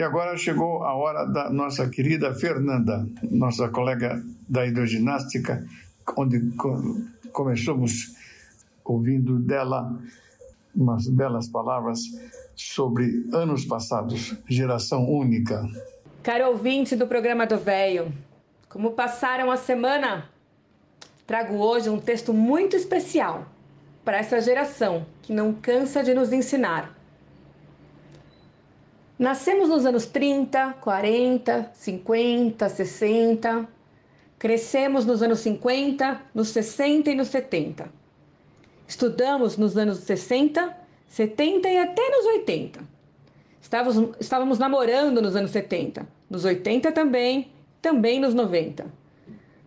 Que 0.00 0.04
agora 0.04 0.34
chegou 0.34 0.82
a 0.82 0.94
hora 0.94 1.26
da 1.26 1.50
nossa 1.50 1.86
querida 1.86 2.34
Fernanda, 2.34 3.06
nossa 3.30 3.68
colega 3.68 4.24
da 4.48 4.66
hidroginástica, 4.66 5.62
onde 6.16 6.40
co- 6.52 7.02
começamos 7.34 8.16
ouvindo 8.82 9.38
dela 9.38 9.94
umas 10.74 11.06
belas 11.06 11.48
palavras 11.48 12.00
sobre 12.56 13.26
anos 13.30 13.66
passados, 13.66 14.34
geração 14.48 15.06
única. 15.06 15.68
Caro 16.22 16.46
ouvinte 16.48 16.96
do 16.96 17.06
programa 17.06 17.46
do 17.46 17.58
Véio, 17.58 18.10
como 18.70 18.92
passaram 18.92 19.50
a 19.50 19.58
semana? 19.58 20.30
Trago 21.26 21.56
hoje 21.56 21.90
um 21.90 22.00
texto 22.00 22.32
muito 22.32 22.74
especial 22.74 23.44
para 24.02 24.16
essa 24.16 24.40
geração 24.40 25.04
que 25.20 25.34
não 25.34 25.52
cansa 25.52 26.02
de 26.02 26.14
nos 26.14 26.32
ensinar. 26.32 26.98
Nascemos 29.20 29.68
nos 29.68 29.84
anos 29.84 30.06
30, 30.06 30.78
40, 30.80 31.72
50, 31.74 32.68
60. 32.70 33.68
Crescemos 34.38 35.04
nos 35.04 35.20
anos 35.20 35.40
50, 35.40 36.22
nos 36.32 36.48
60 36.48 37.10
e 37.10 37.14
nos 37.14 37.28
70. 37.28 37.86
Estudamos 38.88 39.58
nos 39.58 39.76
anos 39.76 39.98
60, 39.98 40.74
70 41.06 41.68
e 41.68 41.76
até 41.76 42.08
nos 42.08 42.24
80. 42.40 42.80
Estávamos, 43.60 44.16
estávamos 44.18 44.58
namorando 44.58 45.20
nos 45.20 45.36
anos 45.36 45.50
70, 45.50 46.08
nos 46.30 46.46
80 46.46 46.90
também, 46.90 47.52
também 47.82 48.18
nos 48.18 48.32
90. 48.32 48.86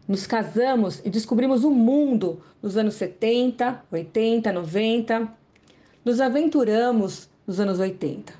Nos 0.07 0.25
casamos 0.25 0.99
e 1.05 1.11
descobrimos 1.11 1.63
o 1.63 1.69
mundo 1.69 2.41
nos 2.59 2.75
anos 2.75 2.95
70, 2.95 3.85
80, 3.91 4.51
90. 4.51 5.37
Nos 6.03 6.19
aventuramos 6.19 7.29
nos 7.45 7.59
anos 7.59 7.79
80, 7.79 8.33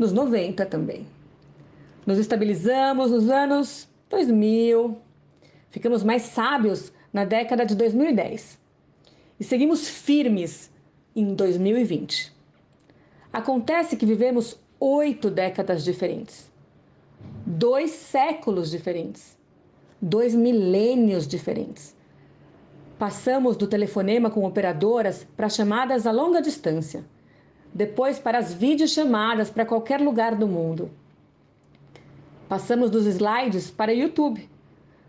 nos 0.00 0.12
90 0.12 0.64
também. 0.64 1.06
Nos 2.06 2.16
estabilizamos 2.16 3.10
nos 3.10 3.28
anos 3.28 3.86
2000. 4.08 4.96
Ficamos 5.68 6.02
mais 6.02 6.22
sábios 6.22 6.90
na 7.12 7.26
década 7.26 7.66
de 7.66 7.74
2010 7.74 8.58
e 9.38 9.44
seguimos 9.44 9.86
firmes 9.86 10.72
em 11.14 11.34
2020. 11.34 12.32
Acontece 13.30 13.94
que 13.94 14.06
vivemos 14.06 14.58
oito 14.80 15.30
décadas 15.30 15.84
diferentes, 15.84 16.50
dois 17.44 17.90
séculos 17.90 18.70
diferentes, 18.70 19.36
dois 20.00 20.34
milênios 20.34 21.28
diferentes. 21.28 21.94
Passamos 22.98 23.54
do 23.54 23.66
telefonema 23.66 24.30
com 24.30 24.46
operadoras 24.46 25.26
para 25.36 25.50
chamadas 25.50 26.06
a 26.06 26.10
longa 26.10 26.40
distância, 26.40 27.04
depois 27.72 28.18
para 28.18 28.38
as 28.38 28.52
videochamadas 28.52 29.50
para 29.50 29.66
qualquer 29.66 30.00
lugar 30.00 30.34
do 30.34 30.46
mundo. 30.46 30.90
Passamos 32.48 32.90
dos 32.90 33.06
slides 33.06 33.70
para 33.70 33.92
YouTube, 33.92 34.48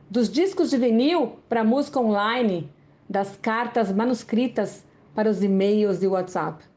dos 0.09 0.29
discos 0.29 0.69
de 0.69 0.77
vinil 0.77 1.39
para 1.49 1.63
música 1.63 1.99
online, 1.99 2.69
das 3.09 3.35
cartas 3.37 3.91
manuscritas 3.91 4.85
para 5.15 5.29
os 5.29 5.41
e-mails 5.43 6.03
e 6.03 6.07
WhatsApp 6.07 6.71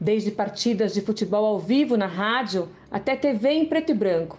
desde 0.00 0.30
partidas 0.30 0.94
de 0.94 1.02
futebol 1.02 1.44
ao 1.44 1.58
vivo 1.58 1.96
na 1.96 2.06
rádio 2.06 2.70
até 2.90 3.14
TV 3.14 3.50
em 3.50 3.66
preto 3.66 3.92
e 3.92 3.94
branco, 3.94 4.38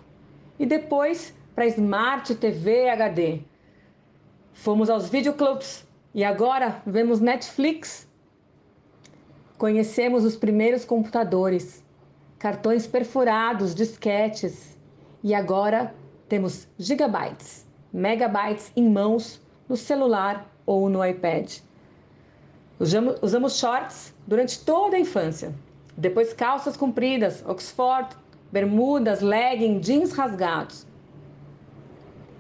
e 0.57 0.65
depois 0.65 1.35
para 1.53 1.67
Smart 1.67 2.33
TV 2.35 2.89
HD. 2.89 3.41
Fomos 4.53 4.89
aos 4.89 5.07
videoclubs 5.07 5.85
e 6.15 6.23
agora 6.23 6.81
vemos 6.85 7.19
Netflix. 7.19 8.09
Conhecemos 9.61 10.25
os 10.25 10.35
primeiros 10.35 10.83
computadores, 10.83 11.83
cartões 12.39 12.87
perfurados, 12.87 13.75
disquetes, 13.75 14.75
e 15.23 15.35
agora 15.35 15.93
temos 16.27 16.67
gigabytes, 16.79 17.67
megabytes 17.93 18.71
em 18.75 18.89
mãos 18.89 19.39
no 19.69 19.77
celular 19.77 20.51
ou 20.65 20.89
no 20.89 21.05
iPad. 21.05 21.59
Usamos, 22.79 23.55
shorts 23.55 24.15
durante 24.25 24.65
toda 24.65 24.95
a 24.95 24.99
infância. 24.99 25.53
Depois 25.95 26.33
calças 26.33 26.75
compridas, 26.75 27.45
Oxford, 27.47 28.17
bermudas, 28.51 29.21
legging, 29.21 29.79
jeans 29.79 30.11
rasgados. 30.11 30.87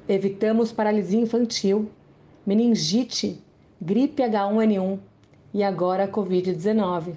Evitamos 0.09 0.71
paralisia 0.71 1.21
infantil, 1.21 1.87
meningite, 2.47 3.39
gripe 3.79 4.23
H1N1 4.23 5.10
e 5.53 5.63
agora 5.63 6.07
Covid-19. 6.07 7.15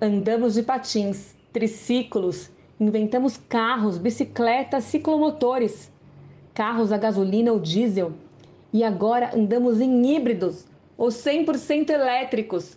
Andamos 0.00 0.54
de 0.54 0.62
patins, 0.62 1.34
triciclos, 1.52 2.50
inventamos 2.78 3.36
carros, 3.36 3.98
bicicletas, 3.98 4.84
ciclomotores, 4.84 5.92
carros 6.54 6.92
a 6.92 6.96
gasolina 6.96 7.52
ou 7.52 7.58
diesel 7.58 8.12
e 8.72 8.84
agora 8.84 9.36
andamos 9.36 9.80
em 9.80 10.14
híbridos 10.14 10.64
ou 10.96 11.08
100% 11.08 11.90
elétricos. 11.90 12.76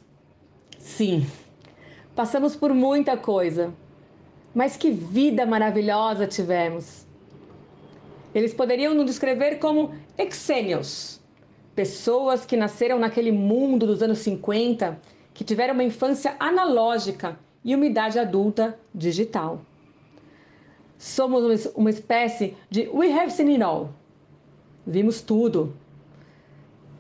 Sim, 0.77 1.25
passamos 2.15 2.56
por 2.56 2.73
muita 2.73 3.15
coisa, 3.15 3.73
mas 4.53 4.75
que 4.75 4.91
vida 4.91 5.45
maravilhosa 5.45 6.27
tivemos. 6.27 7.06
Eles 8.34 8.53
poderiam 8.53 8.93
nos 8.93 9.06
descrever 9.06 9.60
como 9.60 9.93
exênios, 10.17 11.21
pessoas 11.75 12.45
que 12.45 12.57
nasceram 12.57 12.99
naquele 12.99 13.31
mundo 13.31 13.88
dos 13.88 14.01
anos 14.01 14.19
50, 14.19 14.99
que 15.33 15.43
tiveram 15.43 15.73
uma 15.73 15.83
infância 15.83 16.36
analógica 16.39 17.38
e 17.63 17.73
uma 17.73 17.86
idade 17.86 18.19
adulta 18.19 18.77
digital. 18.93 19.62
Somos 20.97 21.65
uma 21.75 21.89
espécie 21.89 22.55
de 22.69 22.88
We 22.89 23.12
Have 23.12 23.31
Seen 23.31 23.49
It 23.51 23.63
All. 23.63 23.89
Vimos 24.86 25.21
tudo, 25.21 25.73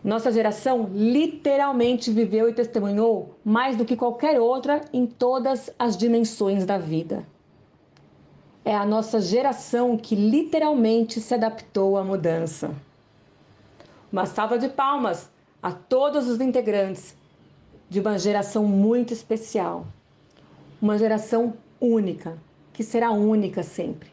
nossa 0.03 0.33
geração 0.33 0.89
literalmente 0.93 2.11
viveu 2.11 2.49
e 2.49 2.53
testemunhou 2.53 3.37
mais 3.43 3.77
do 3.77 3.85
que 3.85 3.95
qualquer 3.95 4.37
outra 4.39 4.81
em 4.91 5.05
todas 5.05 5.69
as 5.79 5.95
dimensões 5.95 6.65
da 6.65 6.77
vida. 6.77 7.25
É 8.65 8.75
a 8.75 8.85
nossa 8.85 9.21
geração 9.21 9.95
que 9.95 10.13
literalmente 10.13 11.21
se 11.21 11.33
adaptou 11.33 11.97
à 11.97 12.03
mudança. 12.03 12.75
Uma 14.13 14.27
salva 14.27 14.59
de 14.59 14.69
palmas 14.69 15.27
a 15.59 15.71
todos 15.71 16.27
os 16.27 16.39
integrantes 16.39 17.17
de 17.89 17.99
uma 17.99 18.19
geração 18.19 18.63
muito 18.63 19.11
especial. 19.11 19.87
Uma 20.79 20.99
geração 20.99 21.55
única, 21.81 22.37
que 22.71 22.83
será 22.83 23.09
única 23.09 23.63
sempre. 23.63 24.11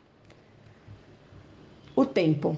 O 1.95 2.07
tempo. 2.07 2.57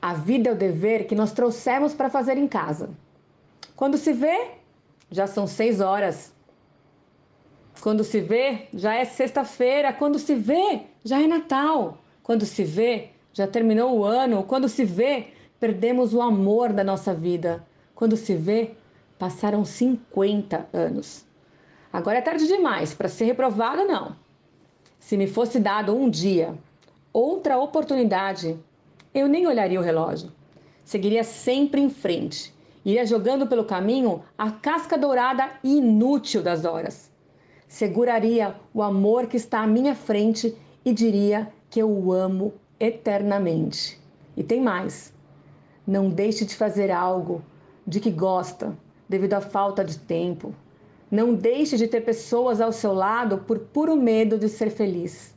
A 0.00 0.14
vida 0.14 0.50
é 0.50 0.52
o 0.52 0.56
dever 0.56 1.08
que 1.08 1.16
nós 1.16 1.32
trouxemos 1.32 1.92
para 1.92 2.08
fazer 2.08 2.38
em 2.38 2.46
casa. 2.46 2.90
Quando 3.74 3.98
se 3.98 4.12
vê, 4.12 4.52
já 5.10 5.26
são 5.26 5.48
seis 5.48 5.80
horas. 5.80 6.32
Quando 7.80 8.04
se 8.04 8.20
vê, 8.20 8.68
já 8.72 8.94
é 8.94 9.04
sexta-feira. 9.04 9.92
Quando 9.92 10.16
se 10.20 10.36
vê, 10.36 10.82
já 11.04 11.20
é 11.20 11.26
Natal. 11.26 11.98
Quando 12.22 12.46
se 12.46 12.62
vê, 12.62 13.08
já 13.32 13.48
terminou 13.48 13.98
o 13.98 14.04
ano. 14.04 14.44
Quando 14.44 14.68
se 14.68 14.84
vê, 14.84 15.32
perdemos 15.66 16.14
o 16.14 16.22
amor 16.22 16.72
da 16.72 16.84
nossa 16.84 17.12
vida. 17.12 17.66
Quando 17.92 18.16
se 18.16 18.36
vê, 18.36 18.74
passaram 19.18 19.64
50 19.64 20.68
anos. 20.72 21.26
Agora 21.92 22.18
é 22.18 22.20
tarde 22.20 22.46
demais 22.46 22.94
para 22.94 23.08
ser 23.08 23.24
reprovada, 23.24 23.84
não. 23.84 24.14
Se 25.00 25.16
me 25.16 25.26
fosse 25.26 25.58
dado 25.58 25.92
um 25.92 26.08
dia, 26.08 26.54
outra 27.12 27.58
oportunidade, 27.58 28.56
eu 29.12 29.26
nem 29.26 29.44
olharia 29.48 29.80
o 29.80 29.82
relógio. 29.82 30.30
seguiria 30.84 31.24
sempre 31.24 31.80
em 31.80 31.90
frente, 31.90 32.54
iria 32.84 33.04
jogando 33.04 33.48
pelo 33.48 33.64
caminho 33.64 34.22
a 34.38 34.52
casca 34.52 34.96
dourada 34.96 35.50
inútil 35.64 36.44
das 36.44 36.64
horas. 36.64 37.10
Seguraria 37.66 38.54
o 38.72 38.84
amor 38.84 39.26
que 39.26 39.36
está 39.36 39.62
à 39.62 39.66
minha 39.66 39.96
frente 39.96 40.56
e 40.84 40.92
diria 40.92 41.52
que 41.68 41.82
eu 41.82 41.90
o 41.90 42.12
amo 42.12 42.54
eternamente. 42.78 44.00
E 44.36 44.44
tem 44.44 44.60
mais: 44.60 45.15
não 45.86 46.08
deixe 46.08 46.44
de 46.44 46.56
fazer 46.56 46.90
algo 46.90 47.42
de 47.86 48.00
que 48.00 48.10
gosta 48.10 48.76
devido 49.08 49.34
à 49.34 49.40
falta 49.40 49.84
de 49.84 49.98
tempo. 49.98 50.52
Não 51.10 51.34
deixe 51.34 51.76
de 51.76 51.86
ter 51.86 52.00
pessoas 52.00 52.60
ao 52.60 52.72
seu 52.72 52.92
lado 52.92 53.38
por 53.38 53.58
puro 53.60 53.96
medo 53.96 54.36
de 54.36 54.48
ser 54.48 54.70
feliz. 54.70 55.32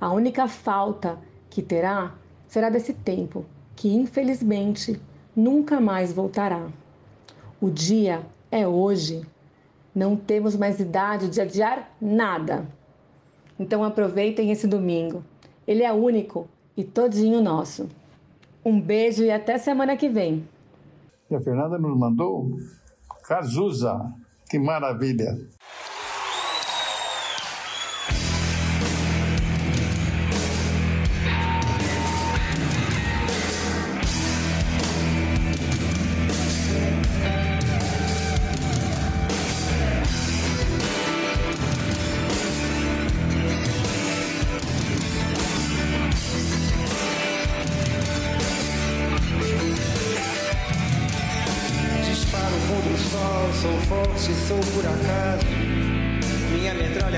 A 0.00 0.12
única 0.12 0.46
falta 0.46 1.18
que 1.50 1.60
terá 1.60 2.14
será 2.46 2.70
desse 2.70 2.92
tempo, 2.92 3.44
que 3.74 3.92
infelizmente 3.92 5.00
nunca 5.34 5.80
mais 5.80 6.12
voltará. 6.12 6.68
O 7.60 7.68
dia 7.68 8.22
é 8.52 8.66
hoje. 8.66 9.22
Não 9.92 10.14
temos 10.14 10.54
mais 10.54 10.78
idade 10.78 11.28
de 11.28 11.40
adiar 11.40 11.90
nada. 12.00 12.64
Então 13.58 13.82
aproveitem 13.82 14.52
esse 14.52 14.68
domingo. 14.68 15.24
Ele 15.66 15.82
é 15.82 15.92
único 15.92 16.48
e 16.76 16.84
todinho 16.84 17.42
nosso. 17.42 17.88
Um 18.64 18.80
beijo 18.80 19.22
e 19.22 19.30
até 19.30 19.58
semana 19.58 19.96
que 19.96 20.08
vem. 20.08 20.46
E 21.30 21.34
a 21.34 21.40
Fernanda 21.40 21.78
nos 21.78 21.96
mandou 21.96 22.50
Cazuza. 23.24 23.94
Que 24.48 24.58
maravilha! 24.58 25.36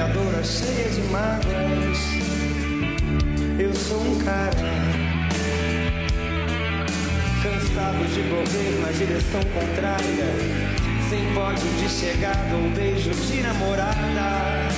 Cheia 0.00 0.42
cheias 0.44 0.94
de 0.94 1.02
mágoas. 1.12 1.98
Eu 3.58 3.74
sou 3.74 4.00
um 4.00 4.18
cara 4.20 4.50
cansado 7.42 8.08
de 8.08 8.22
correr 8.30 8.80
na 8.80 8.92
direção 8.92 9.42
contrária, 9.52 10.24
sem 11.10 11.34
pódio 11.34 11.68
de 11.78 11.88
chegada 11.90 12.56
ou 12.56 12.70
beijo 12.70 13.10
de 13.10 13.42
namorada. 13.42 14.68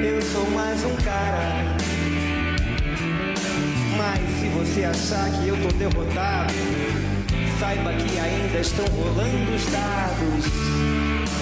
Eu 0.00 0.22
sou 0.22 0.48
mais 0.52 0.84
um 0.84 0.94
cara. 0.98 1.76
Mas 3.96 4.20
se 4.38 4.48
você 4.50 4.84
achar 4.84 5.28
que 5.28 5.48
eu 5.48 5.56
tô 5.56 5.76
derrotado, 5.76 6.54
saiba 7.58 7.92
que 7.94 8.16
ainda 8.20 8.60
estão 8.60 8.86
rolando 8.86 9.56
os 9.56 9.66
dados. 9.72 11.07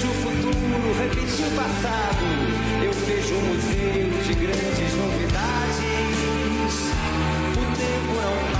vejo 0.00 0.08
o 0.08 0.14
futuro, 0.14 0.94
repeti 0.98 1.42
o 1.42 1.50
passado. 1.56 2.24
Eu 2.82 2.92
vejo 2.92 3.34
um 3.34 3.44
museu 3.48 4.22
de 4.22 4.34
grandes 4.34 4.94
novidades. 4.96 5.80
O 7.52 7.76
tempo 7.76 8.14
não 8.14 8.22
é 8.22 8.52
passa. 8.52 8.59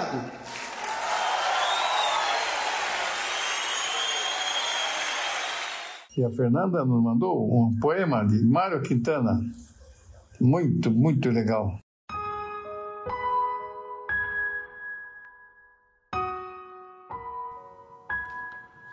Obrigado. 0.00 0.40
E 6.16 6.24
a 6.24 6.30
Fernanda 6.30 6.84
nos 6.84 7.02
mandou 7.02 7.66
um 7.66 7.78
poema 7.78 8.24
de 8.24 8.42
Mário 8.44 8.82
Quintana. 8.82 9.40
Muito, 10.40 10.90
muito 10.90 11.30
legal. 11.30 11.78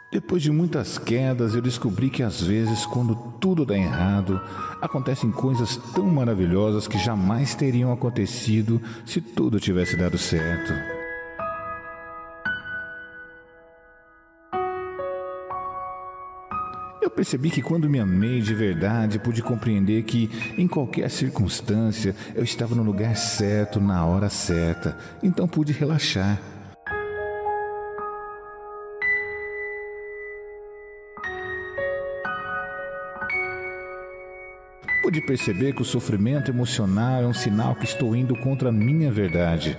Depois 0.09 0.41
de 0.41 0.51
muitas 0.51 0.97
quedas, 0.97 1.53
eu 1.53 1.61
descobri 1.61 2.09
que 2.09 2.23
às 2.23 2.41
vezes, 2.41 2.85
quando 2.85 3.15
tudo 3.39 3.65
dá 3.65 3.77
errado, 3.77 4.41
acontecem 4.81 5.31
coisas 5.31 5.77
tão 5.93 6.05
maravilhosas 6.05 6.87
que 6.87 6.97
jamais 6.97 7.53
teriam 7.53 7.91
acontecido 7.91 8.81
se 9.05 9.21
tudo 9.21 9.59
tivesse 9.59 9.95
dado 9.95 10.17
certo. 10.17 10.96
Percebi 17.17 17.49
que 17.49 17.63
quando 17.63 17.89
me 17.89 17.99
amei 17.99 18.41
de 18.41 18.53
verdade, 18.53 19.17
pude 19.17 19.41
compreender 19.41 20.03
que, 20.03 20.29
em 20.55 20.67
qualquer 20.67 21.09
circunstância, 21.09 22.15
eu 22.35 22.43
estava 22.43 22.75
no 22.75 22.83
lugar 22.83 23.17
certo, 23.17 23.81
na 23.81 24.05
hora 24.05 24.29
certa, 24.29 24.95
então 25.23 25.47
pude 25.47 25.73
relaxar. 25.73 26.39
Pude 35.01 35.25
perceber 35.25 35.73
que 35.73 35.81
o 35.81 35.85
sofrimento 35.85 36.51
emocional 36.51 37.23
é 37.23 37.25
um 37.25 37.33
sinal 37.33 37.73
que 37.73 37.85
estou 37.85 38.15
indo 38.15 38.35
contra 38.41 38.69
a 38.69 38.71
minha 38.71 39.11
verdade. 39.11 39.75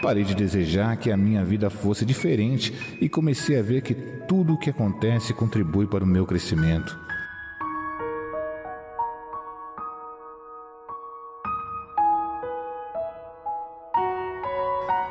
Parei 0.00 0.24
de 0.24 0.34
desejar 0.34 0.96
que 0.96 1.10
a 1.10 1.16
minha 1.16 1.44
vida 1.44 1.70
fosse 1.70 2.04
diferente 2.04 2.72
e 3.00 3.08
comecei 3.08 3.58
a 3.58 3.62
ver 3.62 3.80
que 3.82 3.94
tudo 3.94 4.54
o 4.54 4.58
que 4.58 4.70
acontece 4.70 5.32
contribui 5.32 5.86
para 5.86 6.04
o 6.04 6.06
meu 6.06 6.26
crescimento. 6.26 6.98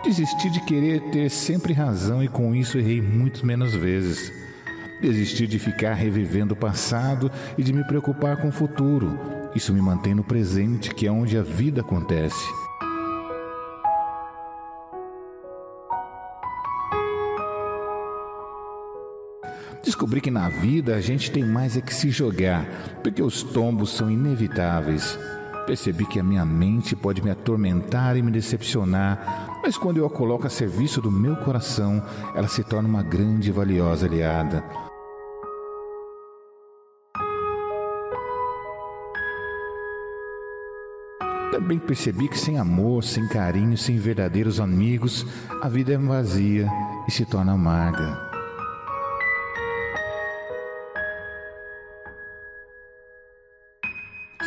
Desisti 0.04 0.52
de 0.52 0.62
querer 0.62 1.02
ter 1.10 1.30
sempre 1.32 1.74
razão 1.74 2.24
e 2.24 2.28
com 2.28 2.54
isso 2.54 2.78
errei 2.78 3.02
muito 3.02 3.44
menos 3.44 3.74
vezes. 3.74 4.32
Desisti 5.02 5.48
de 5.48 5.58
ficar 5.58 5.96
revivendo 5.96 6.54
o 6.54 6.58
passado 6.58 7.32
e 7.58 7.64
de 7.64 7.74
me 7.74 7.84
preocupar 7.84 8.38
com 8.38 8.50
o 8.50 8.52
futuro. 8.52 9.20
Isso 9.56 9.74
me 9.74 9.82
mantém 9.82 10.14
no 10.14 10.24
presente, 10.24 10.94
que 10.94 11.08
é 11.08 11.12
onde 11.12 11.38
a 11.38 11.42
vida 11.42 11.82
acontece. 11.82 12.46
Descobri 19.86 20.20
que 20.20 20.32
na 20.32 20.50
vida 20.50 20.96
a 20.96 21.00
gente 21.00 21.30
tem 21.30 21.46
mais 21.46 21.78
é 21.78 21.82
que 21.82 21.94
se 21.94 22.10
jogar, 22.10 22.66
porque 23.04 23.22
os 23.22 23.44
tombos 23.44 23.92
são 23.92 24.10
inevitáveis. 24.10 25.18
Percebi 25.68 26.08
que 26.08 26.20
a 26.20 26.24
minha 26.24 26.44
mente 26.44 26.96
pode 26.96 27.22
me 27.22 27.30
atormentar 27.30 28.18
e 28.18 28.24
me 28.24 28.32
decepcionar, 28.32 29.60
mas 29.62 29.78
quando 29.78 29.98
eu 29.98 30.08
a 30.08 30.10
coloco 30.10 30.48
a 30.48 30.50
serviço 30.50 31.02
do 31.02 31.12
meu 31.12 31.36
coração, 31.36 32.04
ela 32.36 32.48
se 32.48 32.64
torna 32.64 32.90
uma 32.90 33.04
grande 33.04 33.50
e 33.50 33.52
valiosa 33.52 34.08
aliada. 34.08 34.64
Também 41.52 41.78
percebi 41.78 42.28
que 42.28 42.40
sem 42.40 42.58
amor, 42.58 43.04
sem 43.04 43.28
carinho, 43.28 43.78
sem 43.78 44.00
verdadeiros 44.00 44.60
amigos, 44.60 45.28
a 45.62 45.70
vida 45.70 45.94
é 45.94 45.98
vazia 45.98 46.68
e 47.08 47.12
se 47.12 47.24
torna 47.24 47.54
amarga. 47.54 48.25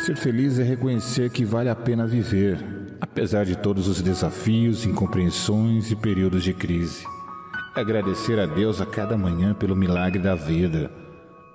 Ser 0.05 0.15
feliz 0.15 0.59
é 0.59 0.63
reconhecer 0.63 1.29
que 1.29 1.45
vale 1.45 1.69
a 1.69 1.75
pena 1.75 2.07
viver, 2.07 2.57
apesar 2.99 3.45
de 3.45 3.57
todos 3.57 3.87
os 3.87 4.01
desafios, 4.01 4.85
incompreensões 4.85 5.91
e 5.91 5.95
períodos 5.95 6.43
de 6.43 6.53
crise. 6.53 7.05
É 7.75 7.81
agradecer 7.81 8.39
a 8.39 8.45
Deus 8.45 8.81
a 8.81 8.85
cada 8.85 9.17
manhã 9.17 9.53
pelo 9.53 9.75
milagre 9.75 10.21
da 10.21 10.35
vida. 10.35 10.91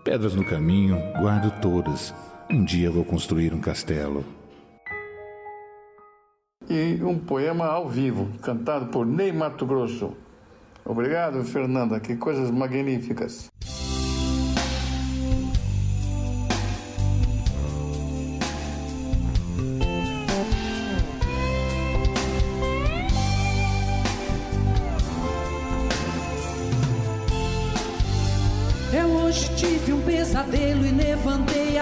Pedras 0.04 0.34
no 0.34 0.44
caminho, 0.44 0.96
guardo 1.20 1.50
todas. 1.60 2.14
Um 2.50 2.64
dia 2.64 2.90
vou 2.90 3.04
construir 3.04 3.52
um 3.52 3.60
castelo 3.60 4.24
e 6.68 7.02
um 7.02 7.18
poema 7.18 7.66
ao 7.66 7.88
vivo, 7.88 8.28
cantado 8.42 8.86
por 8.86 9.06
Ney 9.06 9.32
Mato 9.32 9.66
Grosso. 9.66 10.16
Obrigado, 10.84 11.42
Fernanda, 11.44 12.00
que 12.00 12.16
coisas 12.16 12.50
magníficas. 12.50 13.50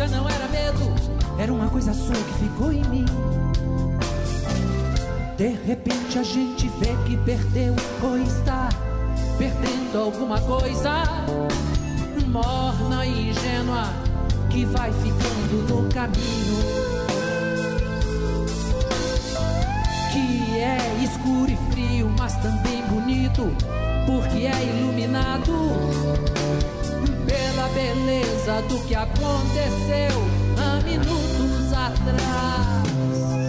Já 0.00 0.08
não 0.08 0.26
era 0.26 0.48
medo, 0.48 0.94
era 1.38 1.52
uma 1.52 1.68
coisa 1.68 1.92
sua 1.92 2.14
que 2.14 2.44
ficou 2.44 2.72
em 2.72 2.82
mim. 2.84 3.04
De 5.36 5.48
repente 5.66 6.18
a 6.18 6.22
gente 6.22 6.68
vê 6.78 6.96
que 7.06 7.18
perdeu 7.18 7.76
ou 8.02 8.16
está 8.16 8.70
perdendo 9.36 9.98
alguma 9.98 10.40
coisa 10.40 11.04
morna 12.26 13.04
e 13.04 13.28
ingênua 13.28 13.92
que 14.48 14.64
vai 14.64 14.90
ficando 14.90 15.68
no 15.68 15.92
caminho. 15.92 16.80
é 20.62 21.02
escuro 21.02 21.50
e 21.50 21.72
frio, 21.72 22.14
mas 22.18 22.34
também 22.36 22.82
bonito, 22.90 23.50
porque 24.06 24.46
é 24.46 24.62
iluminado 24.62 26.29
beleza 27.74 28.62
do 28.68 28.78
que 28.86 28.94
aconteceu 28.94 30.16
há 30.58 30.80
minutos 30.82 31.72
atrás. 31.72 33.39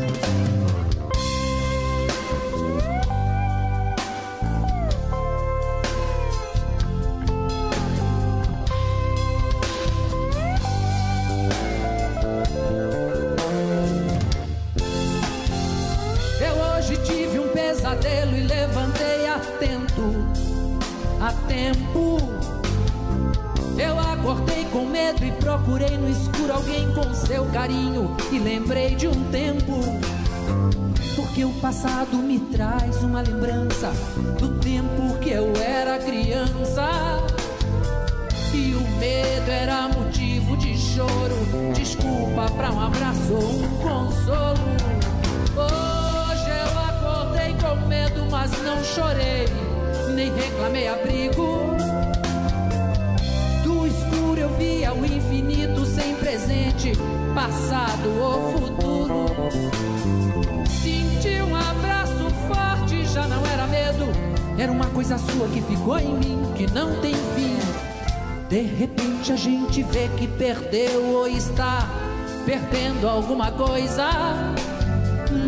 Lembrei 28.44 28.96
de 28.96 29.08
um 29.08 29.24
tempo, 29.32 29.82
Porque 31.16 31.46
o 31.46 31.52
passado 31.62 32.18
me 32.18 32.40
traz 32.40 33.04
uma 33.04 33.22
lembrança 33.22 33.92
do 34.40 34.60
tempo 34.60 35.18
que 35.20 35.30
eu 35.30 35.54
era 35.56 35.98
criança. 36.00 36.90
E 38.54 38.74
o 38.74 38.82
medo 38.98 39.50
era 39.50 39.88
motivo 39.88 40.58
de 40.58 40.78
choro, 40.78 41.38
desculpa 41.74 42.52
pra 42.56 42.72
um 42.72 42.82
abraço 42.82 43.34
ou 43.34 43.44
um 43.44 43.70
consolo. 43.78 44.60
Hoje 45.56 46.50
eu 46.50 46.80
acordei 46.80 47.56
com 47.56 47.88
medo, 47.88 48.28
mas 48.30 48.52
não 48.64 48.84
chorei, 48.84 49.46
nem 50.16 50.34
reclamei 50.34 50.88
abrigo. 50.88 51.76
Do 53.64 53.88
escuro 53.88 54.40
eu 54.40 54.50
via 54.58 54.94
o 54.94 55.06
infinito 55.06 55.86
sem 55.86 56.16
presente, 56.16 56.92
passado 57.42 58.08
ou 58.22 58.52
futuro. 58.52 59.26
Senti 60.70 61.42
um 61.42 61.56
abraço 61.56 62.30
forte, 62.48 63.04
já 63.06 63.28
não 63.28 63.44
era 63.48 63.66
medo, 63.66 64.06
era 64.60 64.72
uma 64.72 64.86
coisa 64.88 65.18
sua 65.18 65.48
que 65.48 65.60
ficou 65.62 65.98
em 65.98 66.14
mim, 66.20 66.54
que 66.56 66.72
não 66.72 67.02
tem 67.02 67.16
fim. 67.16 67.58
De 68.48 68.62
repente 68.62 69.34
a 69.34 69.36
gente 69.36 69.82
vê 69.82 70.08
que 70.18 70.28
perdeu 70.28 71.04
ou 71.04 71.28
está 71.28 71.90
perdendo 72.46 73.10
alguma 73.10 73.52
coisa 73.52 74.08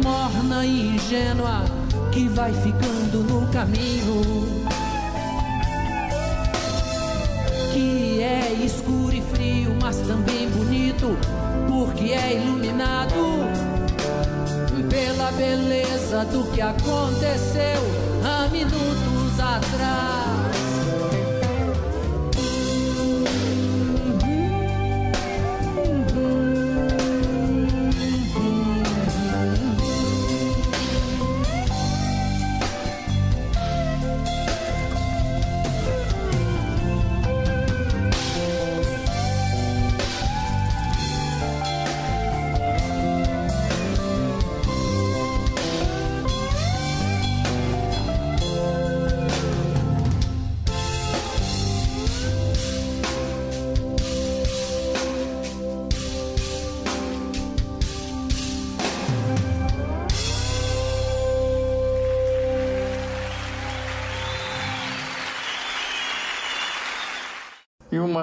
morna 0.04 0.66
e 0.66 0.96
ingênua 0.96 1.64
que 2.12 2.28
vai 2.28 2.54
ficando 2.54 3.20
no 3.24 3.48
caminho. 3.50 4.64
Que 7.72 8.24
é 8.24 8.52
escuro 8.66 9.14
e 9.14 9.22
frio, 9.22 9.76
mas 9.80 9.98
também 9.98 10.50
bonito, 10.50 11.18
porque 11.86 12.14
é 12.14 12.36
iluminado 12.36 13.44
pela 14.90 15.32
beleza 15.32 16.24
do 16.26 16.50
que 16.52 16.62
aconteceu 16.62 17.82
há 18.24 18.48
minutos 18.48 19.40
atrás. 19.40 20.43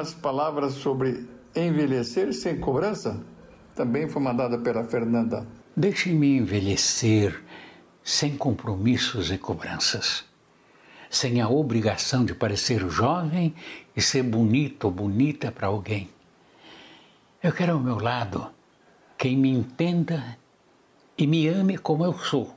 E 0.01 0.03
umas 0.03 0.15
palavras 0.15 0.73
sobre 0.77 1.29
envelhecer 1.55 2.33
sem 2.33 2.59
cobrança 2.59 3.23
também 3.75 4.09
foi 4.09 4.23
mandada 4.23 4.57
pela 4.57 4.83
Fernanda. 4.85 5.47
Deixe-me 5.77 6.39
envelhecer 6.39 7.39
sem 8.03 8.35
compromissos 8.35 9.31
e 9.31 9.37
cobranças, 9.37 10.25
sem 11.11 11.43
a 11.43 11.51
obrigação 11.51 12.25
de 12.25 12.35
parecer 12.35 12.89
jovem 12.89 13.55
e 13.95 14.01
ser 14.01 14.23
bonito 14.23 14.85
ou 14.85 14.91
bonita 14.91 15.53
para 15.53 15.67
alguém. 15.67 16.09
Eu 17.43 17.53
quero 17.53 17.75
ao 17.75 17.79
meu 17.79 17.99
lado 17.99 18.51
quem 19.19 19.37
me 19.37 19.51
entenda 19.51 20.39
e 21.19 21.27
me 21.27 21.47
ame 21.47 21.77
como 21.77 22.07
eu 22.07 22.15
sou. 22.15 22.57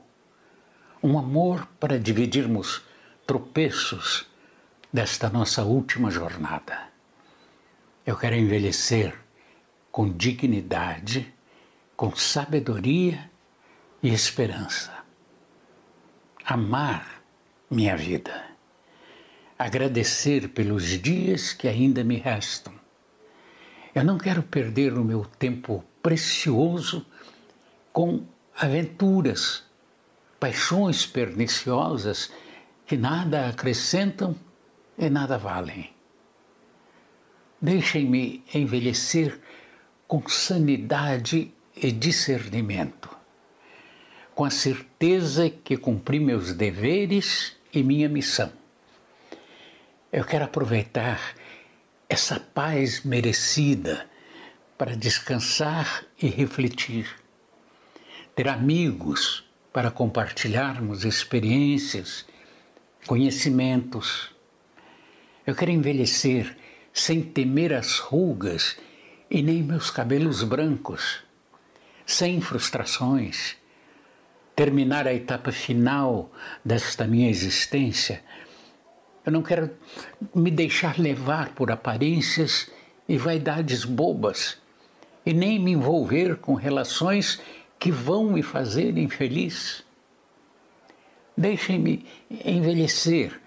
Um 1.02 1.18
amor 1.18 1.68
para 1.78 2.00
dividirmos 2.00 2.80
tropeços 3.26 4.26
desta 4.90 5.28
nossa 5.28 5.62
última 5.62 6.10
jornada. 6.10 6.93
Eu 8.06 8.16
quero 8.16 8.34
envelhecer 8.36 9.18
com 9.90 10.10
dignidade, 10.10 11.32
com 11.96 12.14
sabedoria 12.14 13.30
e 14.02 14.12
esperança. 14.12 14.92
Amar 16.44 17.22
minha 17.70 17.96
vida. 17.96 18.44
Agradecer 19.58 20.48
pelos 20.48 20.84
dias 21.00 21.54
que 21.54 21.66
ainda 21.66 22.04
me 22.04 22.16
restam. 22.16 22.74
Eu 23.94 24.04
não 24.04 24.18
quero 24.18 24.42
perder 24.42 24.92
o 24.92 25.04
meu 25.04 25.24
tempo 25.24 25.82
precioso 26.02 27.06
com 27.90 28.26
aventuras, 28.54 29.64
paixões 30.38 31.06
perniciosas 31.06 32.30
que 32.84 32.96
nada 32.96 33.48
acrescentam 33.48 34.36
e 34.98 35.08
nada 35.08 35.38
valem. 35.38 35.93
Deixem-me 37.64 38.44
envelhecer 38.52 39.40
com 40.06 40.28
sanidade 40.28 41.50
e 41.74 41.90
discernimento, 41.90 43.08
com 44.34 44.44
a 44.44 44.50
certeza 44.50 45.48
que 45.48 45.74
cumpri 45.74 46.20
meus 46.20 46.52
deveres 46.52 47.56
e 47.72 47.82
minha 47.82 48.06
missão. 48.06 48.52
Eu 50.12 50.26
quero 50.26 50.44
aproveitar 50.44 51.18
essa 52.06 52.38
paz 52.38 53.02
merecida 53.02 54.10
para 54.76 54.94
descansar 54.94 56.04
e 56.20 56.26
refletir, 56.26 57.08
ter 58.36 58.46
amigos 58.46 59.42
para 59.72 59.90
compartilharmos 59.90 61.02
experiências, 61.02 62.26
conhecimentos. 63.06 64.30
Eu 65.46 65.54
quero 65.54 65.70
envelhecer 65.70 66.58
sem 66.94 67.20
temer 67.20 67.72
as 67.72 67.98
rugas 67.98 68.76
e 69.28 69.42
nem 69.42 69.64
meus 69.64 69.90
cabelos 69.90 70.44
brancos, 70.44 71.24
sem 72.06 72.40
frustrações, 72.40 73.56
terminar 74.54 75.08
a 75.08 75.12
etapa 75.12 75.50
final 75.50 76.30
desta 76.64 77.04
minha 77.04 77.28
existência. 77.28 78.22
Eu 79.26 79.32
não 79.32 79.42
quero 79.42 79.72
me 80.32 80.52
deixar 80.52 80.96
levar 80.96 81.48
por 81.48 81.72
aparências 81.72 82.70
e 83.08 83.18
vaidades 83.18 83.84
bobas, 83.84 84.56
e 85.26 85.34
nem 85.34 85.58
me 85.58 85.72
envolver 85.72 86.36
com 86.36 86.54
relações 86.54 87.40
que 87.76 87.90
vão 87.90 88.30
me 88.30 88.42
fazer 88.42 88.96
infeliz. 88.96 89.82
Deixem-me 91.36 92.06
envelhecer, 92.30 93.40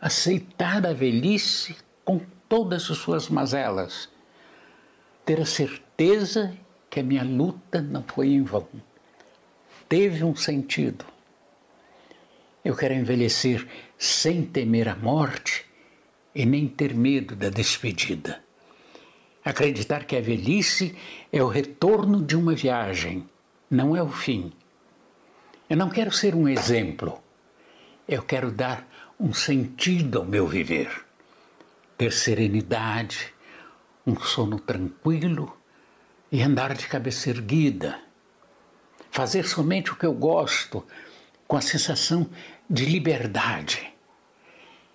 aceitar 0.00 0.86
a 0.86 0.94
velhice 0.94 1.83
todas 2.48 2.90
as 2.90 2.98
suas 2.98 3.28
mazelas, 3.28 4.08
ter 5.24 5.40
a 5.40 5.46
certeza 5.46 6.56
que 6.90 7.00
a 7.00 7.02
minha 7.02 7.24
luta 7.24 7.80
não 7.80 8.02
foi 8.02 8.28
em 8.28 8.42
vão. 8.42 8.68
Teve 9.88 10.24
um 10.24 10.34
sentido. 10.34 11.04
Eu 12.64 12.76
quero 12.76 12.94
envelhecer 12.94 13.66
sem 13.98 14.44
temer 14.44 14.88
a 14.88 14.96
morte 14.96 15.66
e 16.34 16.46
nem 16.46 16.66
ter 16.66 16.94
medo 16.94 17.36
da 17.36 17.48
despedida. 17.48 18.42
Acreditar 19.44 20.04
que 20.04 20.16
a 20.16 20.20
velhice 20.20 20.96
é 21.30 21.42
o 21.42 21.48
retorno 21.48 22.22
de 22.22 22.34
uma 22.34 22.54
viagem, 22.54 23.28
não 23.70 23.94
é 23.94 24.02
o 24.02 24.08
fim. 24.08 24.52
Eu 25.68 25.76
não 25.76 25.90
quero 25.90 26.10
ser 26.10 26.34
um 26.34 26.48
exemplo, 26.48 27.22
eu 28.08 28.22
quero 28.22 28.50
dar 28.50 28.88
um 29.20 29.32
sentido 29.32 30.20
ao 30.20 30.24
meu 30.24 30.46
viver 30.46 31.04
ter 31.96 32.12
serenidade, 32.12 33.32
um 34.06 34.18
sono 34.18 34.58
tranquilo 34.58 35.56
e 36.30 36.42
andar 36.42 36.74
de 36.74 36.86
cabeça 36.86 37.30
erguida. 37.30 37.98
Fazer 39.10 39.46
somente 39.46 39.92
o 39.92 39.96
que 39.96 40.04
eu 40.04 40.12
gosto, 40.12 40.84
com 41.46 41.56
a 41.56 41.60
sensação 41.60 42.28
de 42.68 42.84
liberdade. 42.84 43.92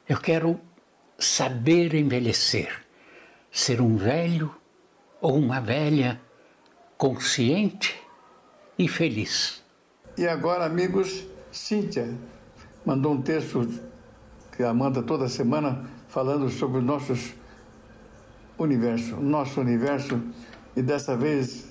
Eu 0.07 0.17
quero 0.17 0.59
saber 1.17 1.93
envelhecer, 1.93 2.83
ser 3.51 3.79
um 3.79 3.95
velho 3.95 4.53
ou 5.21 5.37
uma 5.37 5.61
velha 5.61 6.19
consciente 6.97 7.97
e 8.77 8.87
feliz. 8.87 9.63
E 10.17 10.27
agora, 10.27 10.65
amigos, 10.65 11.25
Cíntia 11.51 12.13
mandou 12.85 13.13
um 13.13 13.21
texto 13.21 13.67
que 14.55 14.63
a 14.63 14.73
manda 14.73 15.01
toda 15.01 15.29
semana 15.29 15.89
falando 16.09 16.49
sobre 16.49 16.79
os 16.79 16.83
nossos 16.83 17.33
universo, 18.57 19.15
nosso 19.17 19.61
universo, 19.61 20.21
e 20.75 20.81
dessa 20.81 21.15
vez 21.15 21.65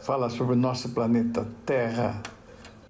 fala 0.00 0.28
sobre 0.28 0.52
o 0.52 0.56
nosso 0.56 0.90
planeta 0.90 1.48
Terra. 1.64 2.22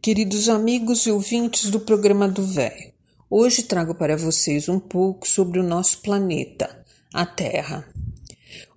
Queridos 0.03 0.49
amigos 0.49 1.07
e 1.07 1.11
ouvintes 1.11 1.71
do 1.71 1.81
programa 1.81 2.29
do 2.29 2.45
Velho, 2.45 2.93
hoje 3.31 3.63
trago 3.63 3.95
para 3.95 4.17
vocês 4.17 4.69
um 4.69 4.81
pouco 4.81 5.27
sobre 5.27 5.61
o 5.61 5.63
nosso 5.63 6.03
planeta, 6.03 6.85
a 7.13 7.25
Terra. 7.25 7.89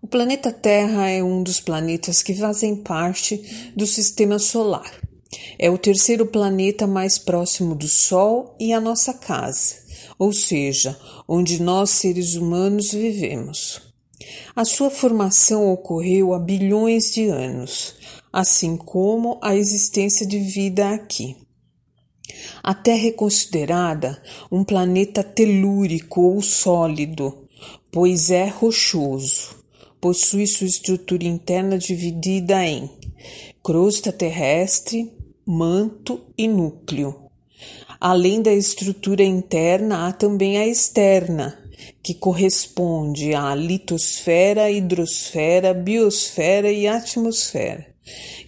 O 0.02 0.08
planeta 0.08 0.52
Terra 0.52 1.10
é 1.10 1.22
um 1.22 1.42
dos 1.42 1.60
planetas 1.60 2.22
que 2.22 2.34
fazem 2.36 2.76
parte 2.76 3.74
do 3.76 3.86
sistema 3.88 4.38
solar. 4.40 4.90
É 5.60 5.70
o 5.70 5.78
terceiro 5.78 6.28
planeta 6.28 6.86
mais 6.86 7.18
próximo 7.18 7.76
do 7.76 7.88
Sol 7.88 8.56
e 8.60 8.72
a 8.72 8.80
nossa 8.80 9.14
casa, 9.14 9.87
ou 10.18 10.34
seja, 10.34 11.00
onde 11.28 11.62
nós 11.62 11.92
seres 11.92 12.36
humanos 12.36 12.92
vivemos. 12.92 13.82
A 14.56 14.66
sua 14.66 14.90
formação 14.90 15.72
ocorreu 15.72 16.34
há 16.34 16.40
bilhões 16.40 17.12
de 17.14 17.28
anos, 17.28 17.96
assim 18.32 18.76
como 18.76 19.40
a 19.42 19.56
existência 19.56 20.26
de 20.26 20.40
vida 20.40 20.90
aqui. 20.90 21.36
A 22.64 22.74
Terra 22.74 23.08
é 23.08 23.12
considerada 23.12 24.22
um 24.52 24.64
planeta 24.64 25.24
telúrico 25.24 26.22
ou 26.22 26.42
sólido, 26.42 27.48
pois 27.92 28.32
é 28.32 28.48
rochoso 28.48 29.58
possui 30.00 30.46
sua 30.48 30.68
estrutura 30.68 31.26
interna 31.26 31.78
dividida 31.78 32.64
em 32.66 32.90
crosta 33.64 34.12
terrestre, 34.12 35.12
manto 35.46 36.22
e 36.38 36.48
núcleo. 36.48 37.27
Além 38.00 38.42
da 38.42 38.54
estrutura 38.54 39.24
interna, 39.24 40.08
há 40.08 40.12
também 40.12 40.58
a 40.58 40.68
externa, 40.68 41.58
que 42.04 42.14
corresponde 42.14 43.34
à 43.34 43.56
litosfera, 43.56 44.70
hidrosfera, 44.70 45.74
biosfera 45.74 46.72
e 46.72 46.88
atmosfera, 46.88 47.86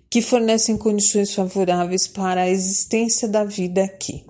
que 0.10 0.22
fornecem 0.22 0.78
condições 0.78 1.34
favoráveis 1.34 2.08
para 2.08 2.41
a 2.41 2.50
existência 2.50 3.28
da 3.28 3.43
vida 3.43 3.84
aqui. 3.84 4.26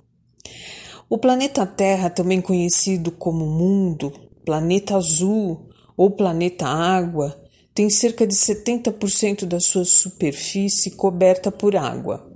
O 1.08 1.18
planeta 1.18 1.66
Terra, 1.66 2.08
também 2.08 2.40
conhecido 2.40 3.10
como 3.10 3.44
mundo, 3.44 4.12
planeta 4.44 4.96
azul, 4.96 5.68
ou 5.96 6.10
planeta 6.10 6.66
Água 6.66 7.38
tem 7.74 7.90
cerca 7.90 8.26
de 8.26 8.34
70% 8.34 9.44
da 9.44 9.60
sua 9.60 9.84
superfície 9.84 10.92
coberta 10.92 11.52
por 11.52 11.76
água. 11.76 12.29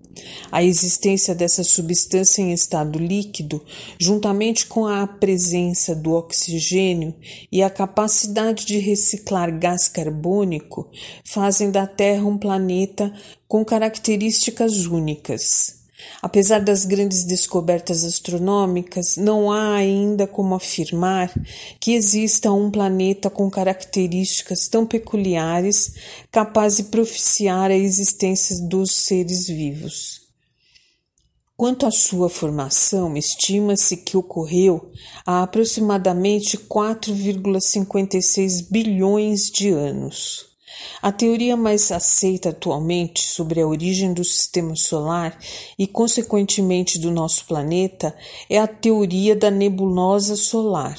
A 0.51 0.63
existência 0.63 1.35
dessa 1.35 1.63
substância 1.63 2.43
em 2.43 2.53
estado 2.53 2.99
líquido, 2.99 3.65
juntamente 3.99 4.67
com 4.67 4.87
a 4.87 5.07
presença 5.07 5.95
do 5.95 6.13
oxigênio 6.13 7.15
e 7.51 7.63
a 7.63 7.71
capacidade 7.71 8.67
de 8.67 8.79
reciclar 8.79 9.59
gás 9.59 9.89
carbônico, 9.89 10.91
fazem 11.25 11.71
da 11.71 11.87
Terra 11.87 12.25
um 12.25 12.39
planeta 12.39 13.13
com 13.47 13.65
características 13.65 14.87
únicas. 14.87 15.84
Apesar 16.23 16.61
das 16.61 16.85
grandes 16.85 17.25
descobertas 17.25 18.05
astronômicas, 18.05 19.17
não 19.17 19.51
há 19.53 19.75
ainda 19.75 20.27
como 20.27 20.55
afirmar 20.55 21.33
que 21.79 21.95
exista 21.95 22.53
um 22.53 22.71
planeta 22.71 23.29
com 23.29 23.51
características 23.51 24.69
tão 24.69 24.87
peculiares 24.87 25.95
capaz 26.31 26.77
de 26.77 26.85
propiciar 26.85 27.71
a 27.71 27.77
existência 27.77 28.59
dos 28.63 28.93
seres 28.93 29.47
vivos. 29.47 30.25
Quanto 31.57 31.87
à 31.87 31.91
sua 31.91 32.29
formação, 32.29 33.17
estima-se 33.17 33.99
que 33.99 34.17
ocorreu 34.17 34.91
há 35.25 35.45
aproximadamente 35.45 36.59
4,56 36.59 38.67
bilhões 38.69 39.51
de 39.51 39.69
anos. 39.69 40.54
A 41.01 41.13
teoria 41.13 41.57
mais 41.57 41.93
aceita 41.93 42.51
atualmente 42.51 43.21
sobre 43.21 43.61
a 43.61 43.67
origem 43.67 44.13
do 44.13 44.25
sistema 44.25 44.75
solar 44.75 45.39
e, 45.79 45.87
consequentemente, 45.87 46.99
do 46.99 47.11
nosso 47.11 47.47
planeta 47.47 48.15
é 48.49 48.59
a 48.59 48.67
teoria 48.67 49.37
da 49.37 49.51
nebulosa 49.51 50.37
solar, 50.37 50.97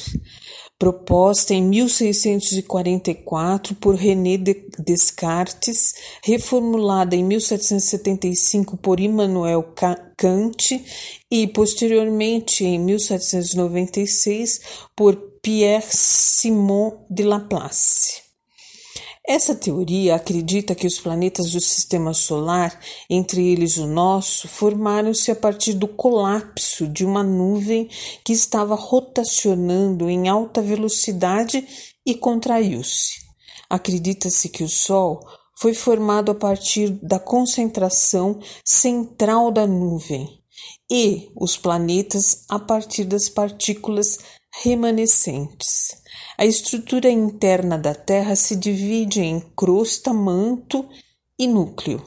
proposta 0.78 1.54
em 1.54 1.64
1644 1.64 3.76
por 3.76 3.96
René 3.96 4.38
Descartes, 4.78 5.96
reformulada 6.24 7.16
em 7.16 7.24
1775 7.24 8.76
por 8.78 9.00
Immanuel 9.00 9.74
Kant 10.18 10.86
e, 11.32 11.48
posteriormente, 11.48 12.66
em 12.66 12.78
1796, 12.80 14.60
por 14.96 15.16
Pierre-Simon 15.42 17.06
de 17.10 17.24
Laplace. 17.24 18.25
Essa 19.28 19.56
teoria 19.56 20.16
acredita 20.16 20.76
que 20.76 20.86
os 20.86 21.00
planetas 21.00 21.50
do 21.52 21.60
sistema 21.60 22.14
solar, 22.14 22.80
entre 23.10 23.44
eles 23.44 23.78
o 23.78 23.88
nosso, 23.88 24.48
formaram-se 24.48 25.32
a 25.32 25.36
partir 25.36 25.74
do 25.74 25.88
colapso 25.88 26.88
de 26.88 27.04
uma 27.04 27.24
nuvem 27.24 27.90
que 28.24 28.32
estava 28.32 28.76
rotacionando 28.76 30.08
em 30.12 30.30
alta 30.30 30.62
velocidade 30.62 31.68
e 32.06 32.14
contraiu-se. 32.14 33.26
Acredita-se 33.68 34.48
que 34.48 34.64
o 34.64 34.70
Sol 34.70 35.20
foi 35.58 35.74
formado 35.74 36.32
a 36.32 36.36
partir 36.36 36.92
da 37.02 37.18
concentração 37.18 38.40
central 38.64 39.52
da 39.52 39.66
nuvem 39.66 40.40
e 40.92 41.32
os 41.36 41.58
planetas 41.58 42.44
a 42.48 42.60
partir 42.60 43.06
das 43.06 43.28
partículas 43.28 44.20
remanescentes. 44.62 46.05
A 46.38 46.46
estrutura 46.46 47.10
interna 47.10 47.78
da 47.78 47.94
Terra 47.94 48.36
se 48.36 48.56
divide 48.56 49.22
em 49.22 49.40
crosta, 49.56 50.14
manto 50.14 50.88
e 51.40 51.48
núcleo. 51.48 52.04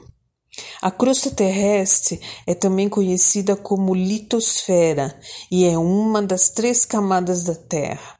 A 0.82 0.90
crosta 0.90 1.30
terrestre 1.30 2.20
é 2.46 2.54
também 2.54 2.88
conhecida 2.88 3.56
como 3.56 3.94
litosfera 3.94 5.18
e 5.50 5.64
é 5.64 5.78
uma 5.78 6.20
das 6.20 6.50
três 6.50 6.84
camadas 6.84 7.44
da 7.44 7.54
Terra. 7.54 8.17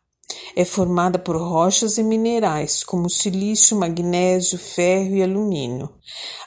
É 0.57 0.64
formada 0.64 1.18
por 1.18 1.36
rochas 1.36 1.99
e 1.99 2.03
minerais 2.03 2.82
como 2.82 3.09
silício, 3.09 3.76
magnésio, 3.76 4.59
ferro 4.59 5.16
e 5.16 5.22
alumínio. 5.22 5.88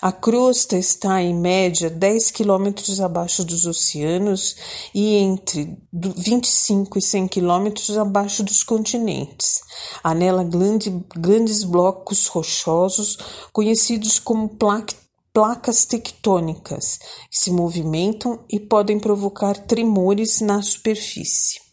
A 0.01 0.11
crosta 0.11 0.77
está 0.77 1.21
em 1.21 1.33
média 1.33 1.89
10 1.89 2.31
quilômetros 2.31 2.99
abaixo 2.99 3.43
dos 3.43 3.65
oceanos 3.65 4.55
e 4.93 5.15
entre 5.15 5.77
25 5.93 6.97
e 6.97 7.01
100 7.01 7.27
quilômetros 7.27 7.97
abaixo 7.97 8.43
dos 8.43 8.63
continentes. 8.63 9.61
Há 10.03 10.13
nela 10.13 10.43
grande, 10.43 10.89
grandes 11.15 11.63
blocos 11.63 12.27
rochosos 12.27 13.17
conhecidos 13.53 14.19
como 14.19 14.49
plaque 14.49 14.95
placas 15.33 15.85
tectônicas 15.85 16.99
que 17.29 17.39
se 17.39 17.51
movimentam 17.51 18.43
e 18.49 18.59
podem 18.59 18.99
provocar 18.99 19.57
tremores 19.57 20.41
na 20.41 20.61
superfície. 20.61 21.70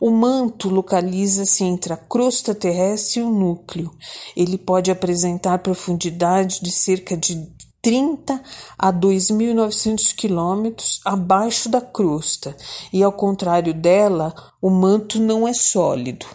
O 0.00 0.10
manto 0.10 0.68
localiza-se 0.68 1.64
entre 1.64 1.92
a 1.92 1.96
crosta 1.96 2.54
terrestre 2.54 3.20
e 3.20 3.22
o 3.22 3.30
núcleo. 3.30 3.90
Ele 4.36 4.56
pode 4.56 4.90
apresentar 4.90 5.58
profundidade 5.58 6.60
de 6.62 6.70
cerca 6.70 7.16
de 7.16 7.48
30 7.80 8.42
a 8.76 8.92
2.900 8.92 10.14
quilômetros 10.14 11.00
abaixo 11.04 11.68
da 11.68 11.80
crosta, 11.80 12.56
e 12.92 13.02
ao 13.02 13.12
contrário 13.12 13.72
dela, 13.72 14.34
o 14.60 14.68
manto 14.68 15.20
não 15.20 15.46
é 15.46 15.52
sólido, 15.52 16.26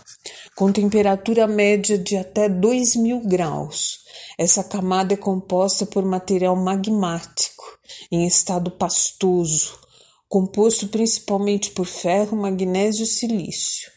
com 0.56 0.72
temperatura 0.72 1.46
média 1.46 1.98
de 1.98 2.16
até 2.16 2.50
2.000 2.50 3.28
graus. 3.28 4.00
Essa 4.38 4.64
camada 4.64 5.14
é 5.14 5.18
composta 5.18 5.86
por 5.86 6.04
material 6.06 6.56
magmático 6.56 7.64
em 8.12 8.26
estado 8.26 8.72
pastoso, 8.72 9.83
composto 10.34 10.88
principalmente 10.88 11.70
por 11.70 11.86
ferro, 11.86 12.36
magnésio 12.36 13.04
e 13.04 13.06
silício. 13.06 13.92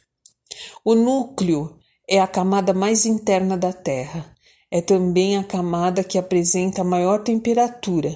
O 0.84 0.94
núcleo 0.94 1.78
é 2.06 2.20
a 2.20 2.26
camada 2.26 2.74
mais 2.74 3.06
interna 3.06 3.56
da 3.56 3.72
Terra. 3.72 4.34
É 4.70 4.82
também 4.82 5.38
a 5.38 5.42
camada 5.42 6.04
que 6.04 6.18
apresenta 6.18 6.82
a 6.82 6.84
maior 6.84 7.22
temperatura, 7.22 8.14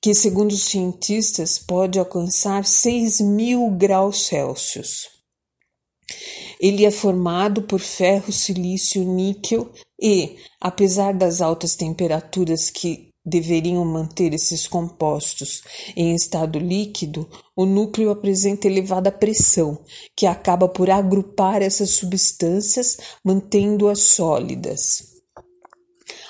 que, 0.00 0.14
segundo 0.14 0.52
os 0.52 0.66
cientistas, 0.66 1.58
pode 1.58 1.98
alcançar 1.98 2.64
6 2.64 3.22
mil 3.22 3.68
graus 3.72 4.26
Celsius. 4.26 5.08
Ele 6.60 6.84
é 6.84 6.92
formado 6.92 7.62
por 7.62 7.80
ferro, 7.80 8.30
silício, 8.30 9.02
níquel 9.02 9.72
e, 10.00 10.36
apesar 10.60 11.12
das 11.12 11.42
altas 11.42 11.74
temperaturas 11.74 12.70
que 12.70 13.07
deveriam 13.28 13.84
manter 13.84 14.32
esses 14.34 14.66
compostos 14.66 15.62
em 15.96 16.14
estado 16.14 16.58
líquido, 16.58 17.28
o 17.54 17.66
núcleo 17.66 18.10
apresenta 18.10 18.66
elevada 18.66 19.12
pressão, 19.12 19.78
que 20.16 20.26
acaba 20.26 20.68
por 20.68 20.90
agrupar 20.90 21.62
essas 21.62 21.90
substâncias, 21.90 22.98
mantendo-as 23.24 24.00
sólidas. 24.00 25.18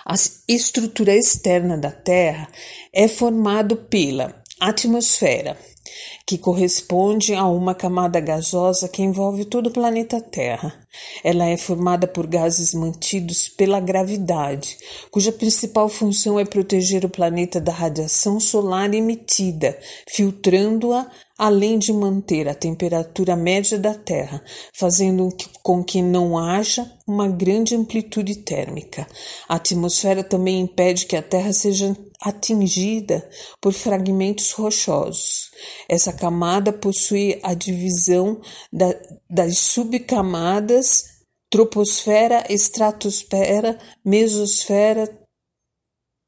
A 0.04 0.14
estrutura 0.48 1.14
externa 1.14 1.76
da 1.76 1.90
Terra 1.90 2.48
é 2.92 3.06
formada 3.06 3.76
pela 3.76 4.42
atmosfera, 4.58 5.58
que 6.26 6.38
corresponde 6.38 7.34
a 7.34 7.46
uma 7.46 7.74
camada 7.74 8.18
gasosa 8.20 8.88
que 8.88 9.02
envolve 9.02 9.44
todo 9.44 9.68
o 9.68 9.72
planeta 9.72 10.20
Terra. 10.20 10.80
Ela 11.22 11.46
é 11.46 11.56
formada 11.56 12.06
por 12.06 12.26
gases 12.26 12.74
mantidos 12.74 13.48
pela 13.48 13.80
gravidade, 13.80 14.76
cuja 15.10 15.32
principal 15.32 15.88
função 15.88 16.38
é 16.38 16.44
proteger 16.44 17.04
o 17.04 17.10
planeta 17.10 17.60
da 17.60 17.72
radiação 17.72 18.40
solar 18.40 18.92
emitida, 18.94 19.78
filtrando-a 20.08 21.10
além 21.38 21.78
de 21.78 21.92
manter 21.92 22.48
a 22.48 22.54
temperatura 22.54 23.36
média 23.36 23.78
da 23.78 23.94
Terra, 23.94 24.42
fazendo 24.74 25.28
com 25.62 25.84
que 25.84 26.02
não 26.02 26.36
haja 26.36 26.90
uma 27.06 27.28
grande 27.28 27.76
amplitude 27.76 28.34
térmica. 28.38 29.06
A 29.48 29.54
atmosfera 29.54 30.24
também 30.24 30.60
impede 30.60 31.06
que 31.06 31.14
a 31.14 31.22
Terra 31.22 31.52
seja 31.52 31.96
atingida 32.20 33.28
por 33.60 33.72
fragmentos 33.72 34.50
rochosos. 34.50 35.50
Essa 35.88 36.12
camada 36.12 36.72
possui 36.72 37.38
a 37.44 37.54
divisão 37.54 38.40
da, 38.72 38.92
das 39.30 39.58
subcamadas 39.58 40.77
troposfera, 41.50 42.44
estratosfera, 42.50 43.78
mesosfera, 44.04 45.08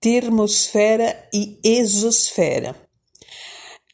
termosfera 0.01 1.29
e 1.33 1.59
exosfera. 1.63 2.75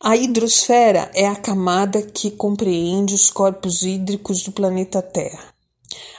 A 0.01 0.15
hidrosfera 0.17 1.11
é 1.15 1.27
a 1.27 1.35
camada 1.35 2.03
que 2.03 2.31
compreende 2.31 3.15
os 3.15 3.31
corpos 3.31 3.83
hídricos 3.83 4.43
do 4.43 4.53
planeta 4.53 5.03
Terra. 5.03 5.56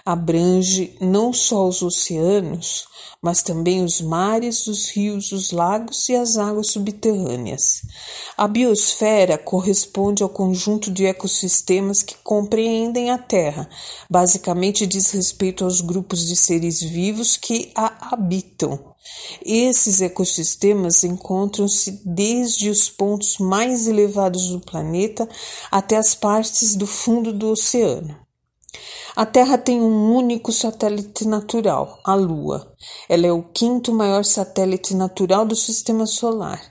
Abrange 0.05 0.95
não 1.01 1.33
só 1.33 1.67
os 1.67 1.81
oceanos, 1.81 2.87
mas 3.21 3.41
também 3.41 3.83
os 3.83 3.99
mares, 3.99 4.67
os 4.67 4.89
rios, 4.89 5.31
os 5.31 5.51
lagos 5.51 6.07
e 6.09 6.15
as 6.15 6.37
águas 6.37 6.71
subterrâneas. 6.71 7.81
A 8.37 8.47
biosfera 8.47 9.37
corresponde 9.37 10.23
ao 10.23 10.29
conjunto 10.29 10.91
de 10.91 11.05
ecossistemas 11.05 12.03
que 12.03 12.15
compreendem 12.23 13.09
a 13.11 13.17
Terra, 13.17 13.67
basicamente 14.09 14.85
diz 14.85 15.11
respeito 15.11 15.63
aos 15.63 15.81
grupos 15.81 16.25
de 16.27 16.35
seres 16.35 16.81
vivos 16.81 17.35
que 17.35 17.71
a 17.75 18.13
habitam. 18.13 18.95
Esses 19.43 20.01
ecossistemas 20.01 21.03
encontram-se 21.03 22.01
desde 22.05 22.69
os 22.69 22.89
pontos 22.89 23.37
mais 23.37 23.87
elevados 23.87 24.49
do 24.49 24.59
planeta 24.59 25.27
até 25.71 25.95
as 25.97 26.13
partes 26.13 26.75
do 26.75 26.85
fundo 26.85 27.31
do 27.33 27.49
oceano. 27.49 28.26
A 29.17 29.25
Terra 29.25 29.57
tem 29.57 29.81
um 29.81 30.13
único 30.13 30.51
satélite 30.51 31.27
natural, 31.27 31.99
a 32.03 32.13
Lua. 32.13 32.71
Ela 33.09 33.25
é 33.25 33.31
o 33.31 33.41
quinto 33.41 33.91
maior 33.91 34.23
satélite 34.23 34.93
natural 34.93 35.43
do 35.43 35.55
sistema 35.55 36.05
solar. 36.05 36.61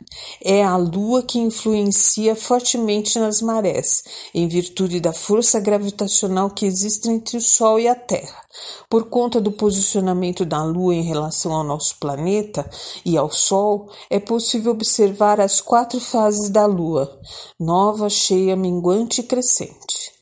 É 0.40 0.62
a 0.62 0.76
Lua 0.76 1.24
que 1.24 1.40
influencia 1.40 2.36
fortemente 2.36 3.18
nas 3.18 3.42
marés, 3.42 4.04
em 4.32 4.46
virtude 4.46 5.00
da 5.00 5.12
força 5.12 5.59
gravitacional 5.59 6.50
que 6.50 6.64
existe 6.64 7.11
entre 7.11 7.36
o 7.36 7.40
Sol 7.40 7.80
e 7.80 7.88
a 7.88 7.96
Terra. 7.96 8.40
Por 8.88 9.09
conta 9.09 9.40
do 9.40 9.50
posicionamento 9.50 10.44
da 10.44 10.62
Lua 10.62 10.94
em 10.94 11.02
relação 11.02 11.52
ao 11.52 11.64
nosso 11.64 11.98
planeta 11.98 12.64
e 13.04 13.16
ao 13.16 13.28
Sol, 13.28 13.90
é 14.09 14.20
possível 14.20 14.70
observar 14.70 15.40
as 15.40 15.61
quatro 15.61 15.98
fases 15.98 16.48
da 16.48 16.64
Lua: 16.64 17.20
nova, 17.59 18.09
cheia, 18.09 18.54
minguante 18.54 19.20
e 19.20 19.24
crescente. 19.24 20.15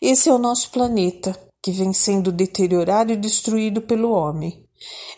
Esse 0.00 0.30
é 0.30 0.32
o 0.32 0.38
nosso 0.38 0.70
planeta 0.70 1.38
que 1.62 1.70
vem 1.70 1.92
sendo 1.92 2.32
deteriorado 2.32 3.12
e 3.12 3.16
destruído 3.16 3.82
pelo 3.82 4.10
homem. 4.12 4.64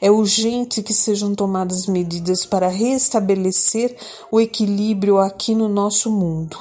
É 0.01 0.11
urgente 0.11 0.83
que 0.83 0.93
sejam 0.93 1.37
tomadas 1.37 1.87
medidas 1.87 2.45
para 2.45 2.67
restabelecer 2.67 3.97
o 4.31 4.41
equilíbrio 4.41 5.19
aqui 5.19 5.55
no 5.55 5.69
nosso 5.69 6.11
mundo, 6.11 6.57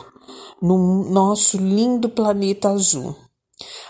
no 0.61 1.09
nosso 1.09 1.57
lindo 1.57 2.09
planeta 2.09 2.69
azul. 2.69 3.15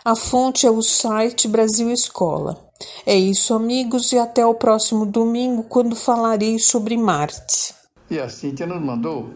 A 0.06 0.16
fonte 0.16 0.66
é 0.66 0.72
o 0.72 0.82
site 0.82 1.48
Brasil 1.48 1.90
Escola. 1.92 2.72
É 3.06 3.16
isso, 3.16 3.54
amigos, 3.54 4.14
e 4.14 4.18
até 4.18 4.46
o 4.46 4.56
próximo 4.56 5.06
domingo, 5.06 5.64
quando 5.64 5.96
falarei 5.96 6.58
sobre 6.58 6.96
Marte. 6.96 7.76
E 8.10 8.18
a 8.18 8.30
Cíntia 8.30 8.66
nos 8.66 8.82
mandou 8.82 9.30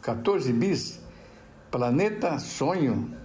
14 0.00 0.52
bis, 0.54 0.98
Planeta 1.70 2.38
Sonho. 2.38 3.17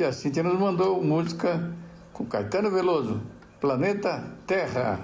E 0.00 0.02
a 0.02 0.12
Cintia 0.12 0.42
nos 0.42 0.58
mandou 0.58 1.04
música 1.04 1.76
com 2.14 2.24
Caetano 2.24 2.70
Veloso, 2.70 3.20
Planeta 3.60 4.34
Terra. 4.46 4.98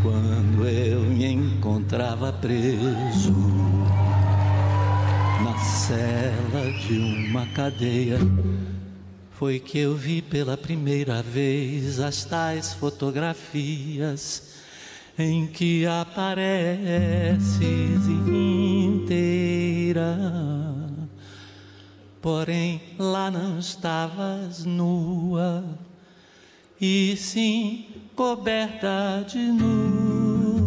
Quando 0.00 0.68
eu 0.68 1.00
me 1.00 1.26
encontrava 1.26 2.32
preso 2.34 3.34
na 5.42 5.58
cela 5.58 6.70
de 6.78 6.98
uma 7.00 7.48
cadeia, 7.48 8.18
foi 9.32 9.58
que 9.58 9.76
eu 9.76 9.96
vi 9.96 10.22
pela 10.22 10.56
primeira 10.56 11.20
vez 11.20 11.98
as 11.98 12.24
tais 12.24 12.72
fotografias 12.74 14.47
em 15.18 15.46
que 15.48 15.84
apareces 15.84 17.38
inteira. 18.28 20.16
Porém, 22.22 22.80
lá 22.98 23.30
não 23.30 23.58
estavas 23.58 24.64
nua, 24.64 25.64
e 26.80 27.16
sim 27.16 27.86
coberta 28.14 29.24
de 29.26 29.38
nuvens. 29.38 30.58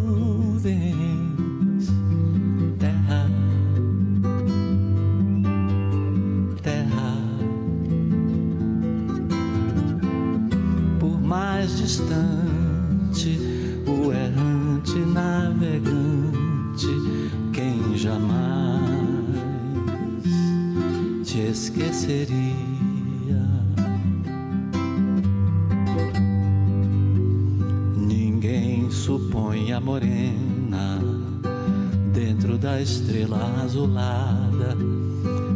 Estrela 32.82 33.62
azulada, 33.62 34.76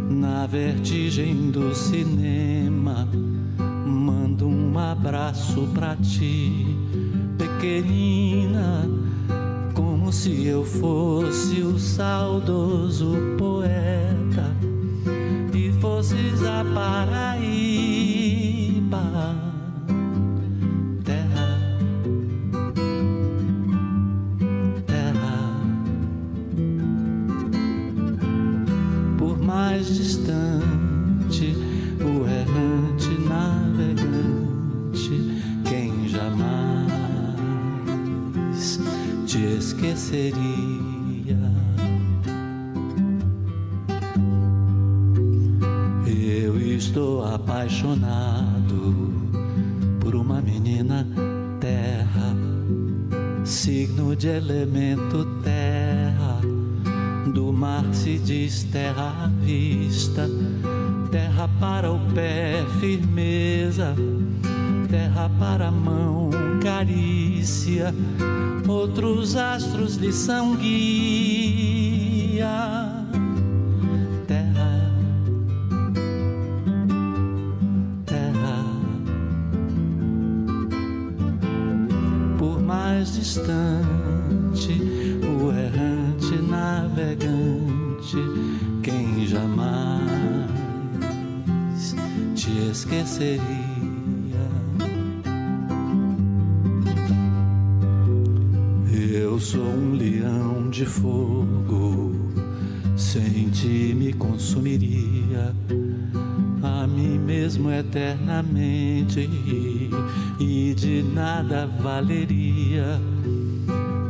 na 0.09 0.47
vertigem 0.47 1.51
do 1.51 1.75
cinema. 1.75 3.09
Mando 3.85 4.47
um 4.47 4.79
abraço 4.79 5.69
pra 5.75 5.97
ti, 5.97 6.66
te 39.37 39.59
esqueceria. 39.59 40.33
Eu 46.07 46.59
estou 46.59 47.23
apaixonado 47.23 49.13
por 50.01 50.15
uma 50.15 50.41
menina 50.41 51.07
terra, 51.61 52.35
signo 53.45 54.17
de 54.17 54.29
elemento 54.29 55.27
terra. 55.43 56.41
Do 57.35 57.53
mar 57.53 57.85
se 57.93 58.19
diz 58.19 58.65
terra 58.65 59.13
à 59.25 59.29
vista, 59.45 60.31
terra 61.11 61.47
para 61.61 61.93
o 61.93 61.99
pé, 62.15 62.65
firmeza, 62.81 63.95
terra 64.89 65.31
para 65.39 65.69
a 65.69 65.71
mão, 65.71 66.31
Outros 68.69 69.37
astros 69.37 69.97
lhe 69.97 70.13
são 70.13 70.57
guia. 70.57 70.87
Fogo, 101.07 102.13
sem 102.97 103.49
ti 103.51 103.95
me 103.95 104.13
consumiria. 104.13 105.55
A 106.63 106.87
mim 106.87 107.19
mesmo 107.19 107.71
eternamente 107.71 109.31
e 110.41 110.75
de 110.75 111.05
nada 111.15 111.67
valeria 111.81 113.01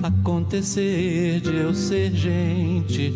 acontecer 0.03 1.41
de 1.41 1.55
eu 1.55 1.75
ser 1.75 2.13
gente 2.15 3.13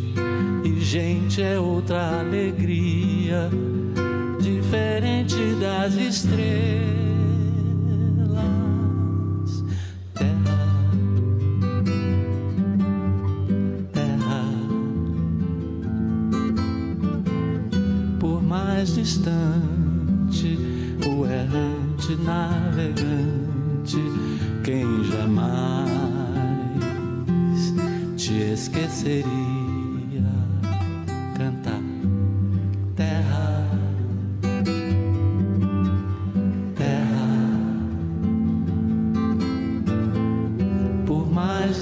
e 0.64 0.80
gente 0.80 1.40
é 1.40 1.58
outra 1.58 2.20
alegria 2.20 3.48
diferente 4.40 5.36
das 5.60 5.94
estrelas 5.94 6.79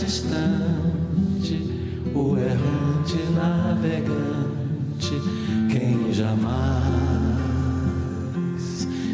distante 0.09 1.63
o 2.15 2.35
errante 2.39 3.19
navegante 3.35 5.13
quem 5.71 6.15
jamais 6.15 6.49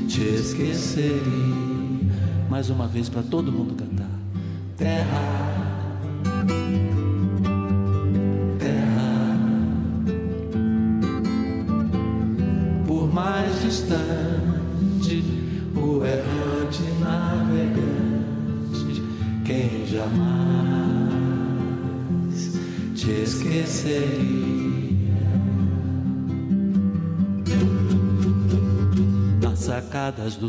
te 0.07 0.23
esqueceria. 0.23 1.19
Mais 2.49 2.71
uma 2.71 2.87
vez 2.87 3.09
para 3.09 3.25
todo 3.25 3.51
mundo 3.51 3.75
cantar. 3.75 4.09
Terra 4.77 5.24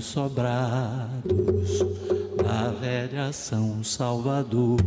dos 0.06 0.12
sobrados 0.12 1.80
da 2.44 2.70
velha 2.70 3.34
São 3.34 3.84
Salvador 3.84 4.80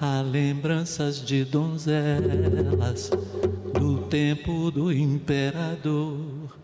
há 0.00 0.20
lembranças 0.20 1.24
de 1.24 1.44
donzelas 1.44 3.10
do 3.72 3.98
tempo 4.08 4.70
do 4.70 4.92
imperador. 4.92 6.58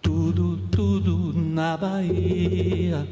Tudo, 0.00 0.58
tudo 0.70 1.32
na 1.34 1.76
Bahia 1.76 3.06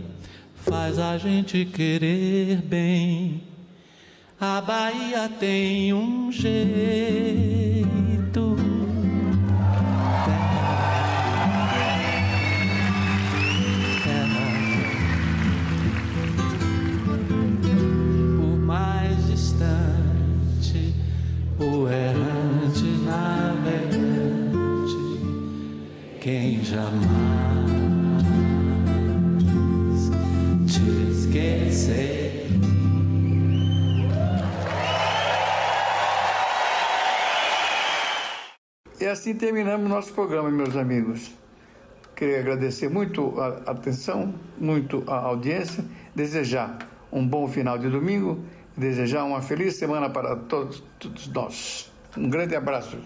faz 0.54 0.98
a 0.98 1.18
gente 1.18 1.64
querer 1.64 2.62
bem. 2.62 3.42
A 4.40 4.60
Bahia 4.60 5.28
tem 5.28 5.92
um 5.92 6.30
jeito. 6.30 8.11
O 21.62 21.88
errante 21.88 22.84
navegante, 23.04 24.96
quem 26.20 26.62
jamais 26.64 27.30
te 30.66 31.10
esquecer. 31.10 32.48
E 39.00 39.06
assim 39.06 39.34
terminamos 39.34 39.88
nosso 39.88 40.12
programa, 40.12 40.50
meus 40.50 40.76
amigos. 40.76 41.30
Queria 42.16 42.40
agradecer 42.40 42.88
muito 42.88 43.40
a 43.40 43.70
atenção, 43.70 44.34
muito 44.58 45.04
a 45.06 45.16
audiência, 45.16 45.84
desejar 46.14 46.78
um 47.12 47.26
bom 47.26 47.46
final 47.46 47.78
de 47.78 47.88
domingo, 47.88 48.44
desejar 48.76 49.24
uma 49.24 49.40
feliz 49.40 49.76
semana 49.76 50.10
para 50.10 50.36
todos, 50.36 50.82
todos 50.98 51.28
nós. 51.28 51.92
Um 52.16 52.28
grande 52.28 52.54
abraço. 52.54 52.98